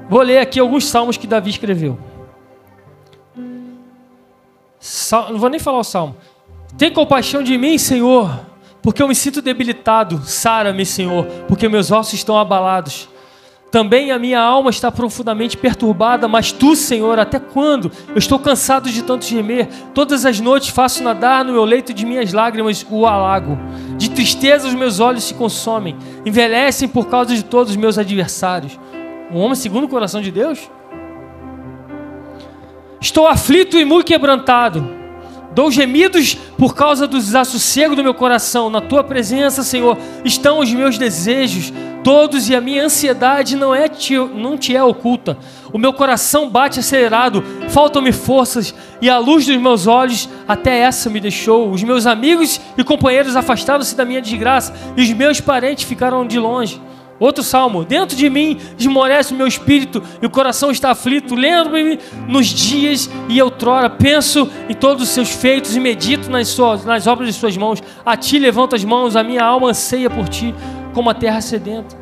Vou 0.08 0.20
ler 0.20 0.38
aqui 0.38 0.58
alguns 0.58 0.86
salmos 0.86 1.16
que 1.16 1.26
Davi 1.26 1.50
escreveu. 1.50 1.98
Sal, 4.80 5.32
não 5.32 5.38
vou 5.38 5.48
nem 5.48 5.60
falar 5.60 5.78
o 5.78 5.84
salmo. 5.84 6.16
Tem 6.76 6.92
compaixão 6.92 7.42
de 7.44 7.56
mim, 7.56 7.78
Senhor, 7.78 8.40
porque 8.82 9.00
eu 9.00 9.08
me 9.08 9.14
sinto 9.14 9.40
debilitado. 9.40 10.20
Sara-me, 10.24 10.84
Senhor, 10.84 11.24
porque 11.46 11.68
meus 11.68 11.92
ossos 11.92 12.14
estão 12.14 12.36
abalados. 12.36 13.08
Também 13.70 14.12
a 14.12 14.18
minha 14.20 14.40
alma 14.40 14.70
está 14.70 14.92
profundamente 14.92 15.56
perturbada, 15.56 16.28
mas 16.28 16.52
tu, 16.52 16.76
Senhor, 16.76 17.18
até 17.18 17.40
quando? 17.40 17.90
Eu 18.08 18.18
estou 18.18 18.38
cansado 18.38 18.88
de 18.88 19.02
tanto 19.02 19.24
gemer. 19.24 19.68
Todas 19.92 20.24
as 20.24 20.38
noites 20.38 20.68
faço 20.68 21.02
nadar 21.02 21.44
no 21.44 21.52
meu 21.52 21.64
leito 21.64 21.92
de 21.92 22.06
minhas 22.06 22.32
lágrimas 22.32 22.86
o 22.88 23.04
alago. 23.04 23.58
De 23.96 24.10
tristeza 24.10 24.68
os 24.68 24.74
meus 24.74 25.00
olhos 25.00 25.24
se 25.24 25.34
consomem, 25.34 25.96
envelhecem 26.24 26.86
por 26.86 27.08
causa 27.08 27.34
de 27.34 27.44
todos 27.44 27.70
os 27.70 27.76
meus 27.76 27.98
adversários. 27.98 28.78
Um 29.32 29.40
homem 29.40 29.56
segundo 29.56 29.84
o 29.84 29.88
coração 29.88 30.20
de 30.20 30.30
Deus? 30.30 30.70
Estou 33.00 33.26
aflito 33.26 33.76
e 33.76 33.84
muito 33.84 34.06
quebrantado. 34.06 35.03
Dou 35.54 35.70
gemidos 35.70 36.34
por 36.58 36.74
causa 36.74 37.06
do 37.06 37.18
desassossego 37.18 37.94
do 37.94 38.02
meu 38.02 38.14
coração. 38.14 38.68
Na 38.68 38.80
tua 38.80 39.04
presença, 39.04 39.62
Senhor, 39.62 39.96
estão 40.24 40.58
os 40.58 40.72
meus 40.72 40.98
desejos 40.98 41.72
todos 42.04 42.50
e 42.50 42.54
a 42.54 42.60
minha 42.60 42.84
ansiedade 42.84 43.56
não, 43.56 43.74
é 43.74 43.88
te, 43.88 44.14
não 44.14 44.58
te 44.58 44.76
é 44.76 44.84
oculta. 44.84 45.38
O 45.72 45.78
meu 45.78 45.92
coração 45.92 46.50
bate 46.50 46.78
acelerado, 46.78 47.42
faltam-me 47.70 48.12
forças 48.12 48.74
e 49.00 49.08
a 49.08 49.18
luz 49.18 49.46
dos 49.46 49.56
meus 49.56 49.86
olhos 49.86 50.28
até 50.46 50.80
essa 50.80 51.08
me 51.08 51.18
deixou. 51.18 51.70
Os 51.70 51.82
meus 51.82 52.06
amigos 52.06 52.60
e 52.76 52.84
companheiros 52.84 53.34
afastaram-se 53.34 53.96
da 53.96 54.04
minha 54.04 54.20
desgraça 54.20 54.74
e 54.96 55.02
os 55.02 55.10
meus 55.12 55.40
parentes 55.40 55.84
ficaram 55.84 56.26
de 56.26 56.38
longe. 56.38 56.80
Outro 57.18 57.44
salmo: 57.44 57.84
Dentro 57.84 58.16
de 58.16 58.28
mim 58.28 58.60
esmorece 58.78 59.32
o 59.32 59.36
meu 59.36 59.46
espírito 59.46 60.02
e 60.20 60.26
o 60.26 60.30
coração 60.30 60.70
está 60.70 60.90
aflito. 60.90 61.34
Lembro-me 61.34 61.98
nos 62.28 62.46
dias 62.46 63.08
e 63.28 63.40
outrora 63.40 63.88
penso 63.88 64.50
em 64.68 64.74
todos 64.74 65.04
os 65.04 65.08
seus 65.10 65.30
feitos 65.30 65.76
e 65.76 65.80
medito 65.80 66.30
nas, 66.30 66.48
suas, 66.48 66.84
nas 66.84 67.06
obras 67.06 67.28
de 67.28 67.34
suas 67.34 67.56
mãos. 67.56 67.82
A 68.04 68.16
ti 68.16 68.38
levanto 68.38 68.74
as 68.74 68.84
mãos, 68.84 69.16
a 69.16 69.22
minha 69.22 69.44
alma 69.44 69.68
anseia 69.68 70.10
por 70.10 70.28
ti 70.28 70.54
como 70.92 71.10
a 71.10 71.14
terra 71.14 71.40
sedenta. 71.40 71.96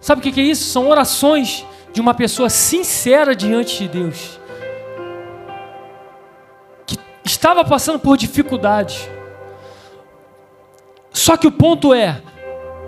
Sabe 0.00 0.20
o 0.20 0.32
que 0.32 0.40
é 0.40 0.44
isso? 0.44 0.64
São 0.64 0.88
orações 0.88 1.64
de 1.92 2.00
uma 2.00 2.14
pessoa 2.14 2.50
sincera 2.50 3.36
diante 3.36 3.78
de 3.78 3.88
Deus, 3.88 4.40
que 6.86 6.98
estava 7.24 7.64
passando 7.64 7.98
por 7.98 8.16
dificuldades. 8.16 9.08
Só 11.12 11.36
que 11.36 11.46
o 11.46 11.52
ponto 11.52 11.92
é, 11.92 12.22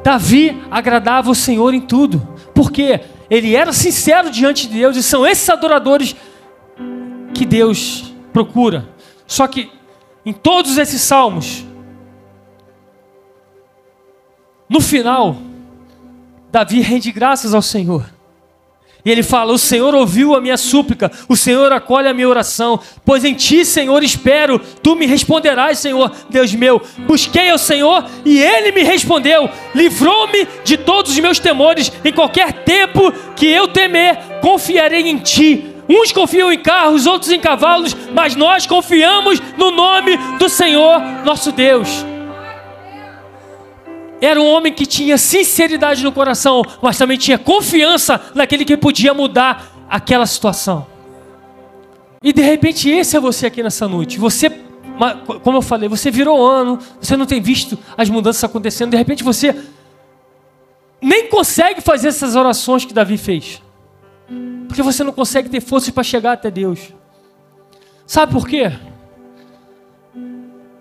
Davi 0.05 0.63
agradava 0.71 1.31
o 1.31 1.35
Senhor 1.35 1.73
em 1.73 1.81
tudo, 1.81 2.21
porque 2.55 3.01
ele 3.31 3.57
era 3.57 3.73
sincero 3.73 4.31
diante 4.31 4.69
de 4.69 4.75
Deus, 4.75 4.99
e 4.99 5.03
são 5.03 5.27
esses 5.27 5.49
adoradores 5.49 6.15
que 7.33 7.47
Deus 7.47 8.13
procura. 8.31 8.87
Só 9.27 9.49
que 9.49 9.73
em 10.27 10.35
todos 10.35 10.77
esses 10.77 11.01
salmos, 11.01 11.65
no 14.69 14.79
final, 14.79 15.39
Davi 16.53 16.83
rende 16.83 17.11
graças 17.11 17.55
ao 17.55 17.63
Senhor. 17.63 18.05
E 19.05 19.11
ele 19.11 19.23
fala: 19.23 19.53
O 19.53 19.59
Senhor 19.59 19.95
ouviu 19.95 20.35
a 20.35 20.41
minha 20.41 20.57
súplica, 20.57 21.13
o 21.29 21.37
Senhor 21.37 21.71
acolhe 21.73 22.09
a 22.09 22.15
minha 22.15 22.29
oração, 22.29 22.81
pois 23.05 23.25
em 23.25 23.35
ti, 23.35 23.65
Senhor, 23.65 24.03
espero, 24.03 24.59
tu 24.83 24.97
me 24.97 25.07
responderás, 25.07 25.79
Senhor, 25.79 26.11
Deus 26.31 26.55
meu. 26.55 26.81
Busquei 27.01 27.51
ao 27.51 27.59
Senhor 27.59 28.05
e 28.25 28.41
ele 28.41 28.73
me 28.73 28.83
respondeu, 28.83 29.49
livrou-me 29.75 30.49
de 30.65 30.79
todos 30.79 31.13
os 31.13 31.19
meus 31.19 31.39
temores. 31.39 31.93
Em 32.05 32.13
qualquer 32.13 32.53
tempo 32.65 33.13
que 33.37 33.47
eu 33.47 33.69
temer, 33.69 34.17
confiarei 34.41 35.09
em 35.09 35.19
ti. 35.19 35.71
Uns 35.87 36.13
confiam 36.13 36.51
em 36.51 36.59
carros, 36.59 37.07
outros 37.07 37.31
em 37.31 37.39
cavalos, 37.39 37.95
mas 38.15 38.35
nós 38.35 38.67
confiamos 38.67 39.39
no 39.59 39.71
nome 39.71 40.17
do 40.39 40.49
Senhor 40.49 40.99
nosso 41.25 41.53
Deus. 41.53 42.14
Era 44.25 44.41
um 44.41 44.47
homem 44.47 44.73
que 44.73 44.87
tinha 44.87 45.19
sinceridade 45.19 46.03
no 46.03 46.11
coração, 46.11 46.63
mas 46.81 46.97
também 46.97 47.19
tinha 47.19 47.37
confiança 47.37 48.19
naquele 48.35 48.65
que 48.65 48.75
podia 48.75 49.13
mudar 49.13 49.71
aquela 49.87 50.25
situação. 50.25 50.87
E 52.23 52.33
de 52.33 52.41
repente 52.41 52.89
esse 52.89 53.19
é 53.19 53.21
você 53.21 53.45
aqui 53.45 53.63
nessa 53.63 53.87
noite. 53.87 54.19
Você, 54.19 54.49
como 55.43 55.59
eu 55.59 55.63
falei, 55.63 55.91
você 55.91 56.11
virou 56.11 56.43
ano, 56.43 56.79
você 56.99 57.19
não 57.19 57.27
tem 57.27 57.39
visto 57.39 57.79
as 57.99 58.09
mudanças 58.09 58.43
acontecendo, 58.43 58.93
de 58.93 58.97
repente 58.97 59.23
você 59.23 59.55
nem 61.03 61.29
consegue 61.29 61.83
fazer 61.83 62.09
essas 62.09 62.35
orações 62.35 62.87
que 62.87 62.95
Davi 62.95 63.19
fez. 63.19 63.63
Porque 64.67 64.83
você 64.83 65.05
não 65.05 65.13
consegue 65.13 65.51
ter 65.51 65.61
forças 65.61 65.91
para 65.91 66.03
chegar 66.03 66.33
até 66.33 66.51
Deus. 66.51 66.95
Sabe 68.07 68.33
por 68.33 68.49
quê? 68.49 68.73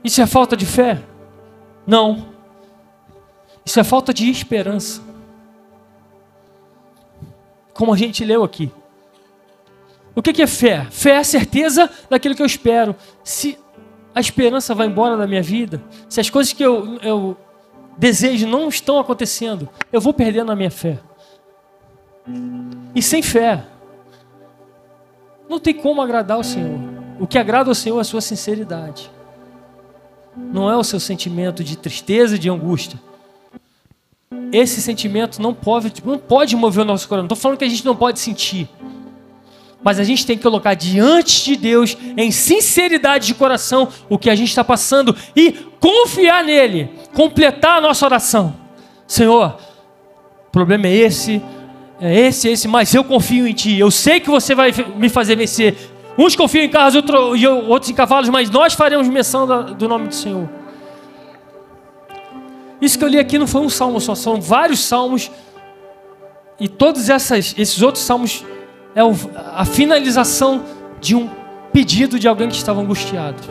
Isso 0.01 0.21
é 0.21 0.25
falta 0.25 0.55
de 0.55 0.65
fé? 0.65 1.01
Não. 1.85 2.32
Isso 3.65 3.79
é 3.79 3.83
falta 3.83 4.13
de 4.13 4.29
esperança. 4.29 5.01
Como 7.73 7.93
a 7.93 7.97
gente 7.97 8.23
leu 8.23 8.43
aqui. 8.43 8.71
O 10.15 10.21
que 10.21 10.41
é 10.41 10.47
fé? 10.47 10.85
Fé 10.91 11.11
é 11.11 11.17
a 11.17 11.23
certeza 11.23 11.89
daquilo 12.09 12.35
que 12.35 12.41
eu 12.41 12.45
espero. 12.45 12.95
Se 13.23 13.57
a 14.13 14.19
esperança 14.19 14.75
vai 14.75 14.87
embora 14.87 15.17
da 15.17 15.25
minha 15.25 15.41
vida, 15.41 15.81
se 16.07 16.19
as 16.19 16.29
coisas 16.29 16.53
que 16.53 16.63
eu, 16.63 16.99
eu 17.01 17.37
desejo 17.97 18.45
não 18.47 18.67
estão 18.67 18.99
acontecendo, 18.99 19.67
eu 19.91 19.99
vou 19.99 20.13
perdendo 20.13 20.51
a 20.51 20.55
minha 20.55 20.69
fé. 20.69 20.99
E 22.93 23.01
sem 23.01 23.23
fé, 23.23 23.65
não 25.49 25.59
tem 25.59 25.73
como 25.73 26.01
agradar 26.01 26.37
o 26.37 26.43
Senhor. 26.43 26.79
O 27.19 27.25
que 27.25 27.39
agrada 27.39 27.71
ao 27.71 27.75
Senhor 27.75 27.97
é 27.97 28.01
a 28.01 28.03
sua 28.03 28.21
sinceridade. 28.21 29.09
Não 30.35 30.69
é 30.69 30.77
o 30.77 30.83
seu 30.83 30.99
sentimento 30.99 31.63
de 31.63 31.75
tristeza, 31.75 32.37
de 32.37 32.49
angústia 32.49 32.99
esse 34.51 34.81
sentimento 34.81 35.41
não 35.41 35.53
pode, 35.53 35.91
não 36.05 36.17
pode 36.17 36.55
mover 36.55 36.83
o 36.83 36.85
nosso 36.85 37.07
coração. 37.07 37.23
Não 37.23 37.33
estou 37.33 37.37
falando 37.37 37.57
que 37.57 37.65
a 37.65 37.69
gente 37.69 37.83
não 37.83 37.95
pode 37.95 38.19
sentir. 38.19 38.69
Mas 39.83 39.99
a 39.99 40.03
gente 40.03 40.25
tem 40.25 40.37
que 40.37 40.43
colocar 40.43 40.75
diante 40.75 41.43
de 41.43 41.55
Deus, 41.57 41.97
em 42.15 42.31
sinceridade 42.31 43.27
de 43.27 43.33
coração, 43.33 43.89
o 44.07 44.17
que 44.17 44.29
a 44.29 44.35
gente 44.35 44.49
está 44.49 44.63
passando 44.63 45.15
e 45.35 45.51
confiar 45.79 46.43
nele, 46.43 46.89
completar 47.13 47.79
a 47.79 47.81
nossa 47.81 48.05
oração. 48.05 48.55
Senhor, 49.05 49.57
o 50.47 50.51
problema 50.51 50.87
é 50.87 50.95
esse, 50.95 51.41
é 51.99 52.27
esse, 52.27 52.47
esse, 52.47 52.67
mas 52.67 52.93
eu 52.93 53.03
confio 53.03 53.45
em 53.47 53.53
Ti. 53.53 53.77
Eu 53.77 53.91
sei 53.91 54.19
que 54.19 54.29
você 54.29 54.55
vai 54.55 54.71
me 54.95 55.09
fazer 55.09 55.35
vencer. 55.35 55.75
Uns 56.17 56.35
confiam 56.35 56.63
em 56.63 56.69
carros, 56.69 56.95
outros 56.95 57.89
em 57.89 57.93
cavalos, 57.93 58.29
mas 58.29 58.49
nós 58.49 58.73
faremos 58.73 59.09
menção 59.09 59.45
do 59.73 59.89
nome 59.89 60.07
do 60.07 60.15
Senhor. 60.15 60.62
Isso 62.83 62.99
que 62.99 63.05
eu 63.05 63.07
li 63.07 63.17
aqui 63.17 63.37
não 63.39 63.47
foi 63.47 63.61
um 63.61 63.69
salmo 63.69 64.01
só, 64.01 64.13
são 64.13 64.41
vários 64.41 64.81
salmos. 64.81 65.31
E 66.59 66.67
todos 66.67 67.09
essas, 67.09 67.55
esses 67.57 67.81
outros 67.81 68.03
salmos 68.03 68.43
é 68.93 68.99
a 69.55 69.63
finalização 69.63 70.65
de 70.99 71.15
um 71.15 71.29
pedido 71.71 72.19
de 72.19 72.27
alguém 72.27 72.49
que 72.49 72.55
estava 72.55 72.81
angustiado. 72.81 73.41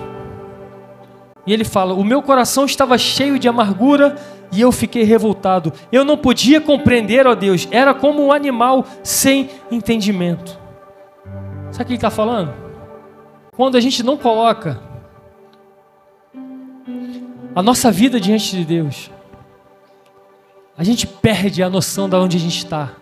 E 1.46 1.52
ele 1.52 1.64
fala: 1.64 1.94
O 1.94 2.04
meu 2.04 2.20
coração 2.20 2.66
estava 2.66 2.98
cheio 2.98 3.38
de 3.38 3.48
amargura 3.48 4.16
e 4.52 4.60
eu 4.60 4.70
fiquei 4.70 5.02
revoltado. 5.02 5.72
Eu 5.90 6.04
não 6.04 6.18
podia 6.18 6.60
compreender, 6.60 7.26
ó 7.26 7.34
Deus, 7.34 7.66
era 7.70 7.94
como 7.94 8.22
um 8.22 8.32
animal 8.32 8.84
sem 9.02 9.48
entendimento. 9.70 10.60
Sabe 11.70 11.84
o 11.84 11.86
que 11.86 11.92
ele 11.92 11.96
está 11.96 12.10
falando? 12.10 12.52
Quando 13.56 13.78
a 13.78 13.80
gente 13.80 14.02
não 14.02 14.18
coloca 14.18 14.78
a 17.54 17.62
nossa 17.62 17.90
vida 17.90 18.20
diante 18.20 18.54
de 18.54 18.64
Deus, 18.66 19.10
a 20.76 20.84
gente 20.84 21.06
perde 21.06 21.62
a 21.62 21.68
noção 21.68 22.08
de 22.08 22.16
onde 22.16 22.36
a 22.36 22.40
gente 22.40 22.58
está. 22.58 22.92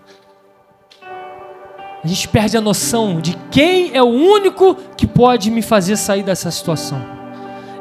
A 2.03 2.07
gente 2.07 2.27
perde 2.29 2.57
a 2.57 2.61
noção 2.61 3.21
de 3.21 3.37
quem 3.51 3.91
é 3.95 4.03
o 4.03 4.07
único 4.07 4.75
que 4.97 5.07
pode 5.07 5.51
me 5.51 5.61
fazer 5.61 5.97
sair 5.97 6.23
dessa 6.23 6.51
situação. 6.51 7.01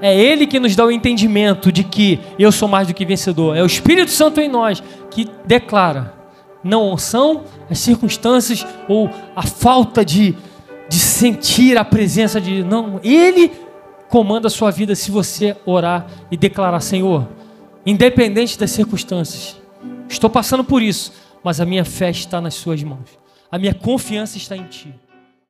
É 0.01 0.17
Ele 0.17 0.45
que 0.45 0.59
nos 0.59 0.75
dá 0.75 0.85
o 0.85 0.91
entendimento 0.91 1.71
de 1.71 1.83
que 1.83 2.19
eu 2.37 2.51
sou 2.51 2.67
mais 2.67 2.87
do 2.87 2.93
que 2.93 3.05
vencedor. 3.05 3.55
É 3.55 3.63
o 3.63 3.65
Espírito 3.65 4.11
Santo 4.11 4.39
em 4.39 4.47
nós 4.47 4.83
que 5.09 5.27
declara. 5.45 6.13
Não 6.63 6.97
são 6.97 7.45
as 7.69 7.79
circunstâncias 7.79 8.65
ou 8.87 9.09
a 9.35 9.43
falta 9.43 10.03
de, 10.03 10.35
de 10.89 10.99
sentir 10.99 11.77
a 11.77 11.85
presença 11.85 12.39
de. 12.39 12.63
Não, 12.63 12.99
Ele 13.03 13.51
comanda 14.09 14.47
a 14.47 14.51
sua 14.51 14.69
vida 14.69 14.95
se 14.95 15.11
você 15.11 15.55
orar 15.65 16.07
e 16.29 16.35
declarar: 16.35 16.81
Senhor, 16.81 17.27
independente 17.85 18.59
das 18.59 18.71
circunstâncias, 18.71 19.58
Estou 20.09 20.29
passando 20.29 20.63
por 20.63 20.81
isso, 20.81 21.13
mas 21.43 21.61
a 21.61 21.65
minha 21.65 21.85
fé 21.85 22.09
está 22.09 22.41
nas 22.41 22.55
Suas 22.55 22.83
mãos. 22.83 23.17
A 23.51 23.57
minha 23.57 23.73
confiança 23.73 24.37
está 24.37 24.57
em 24.57 24.65
Ti. 24.65 24.93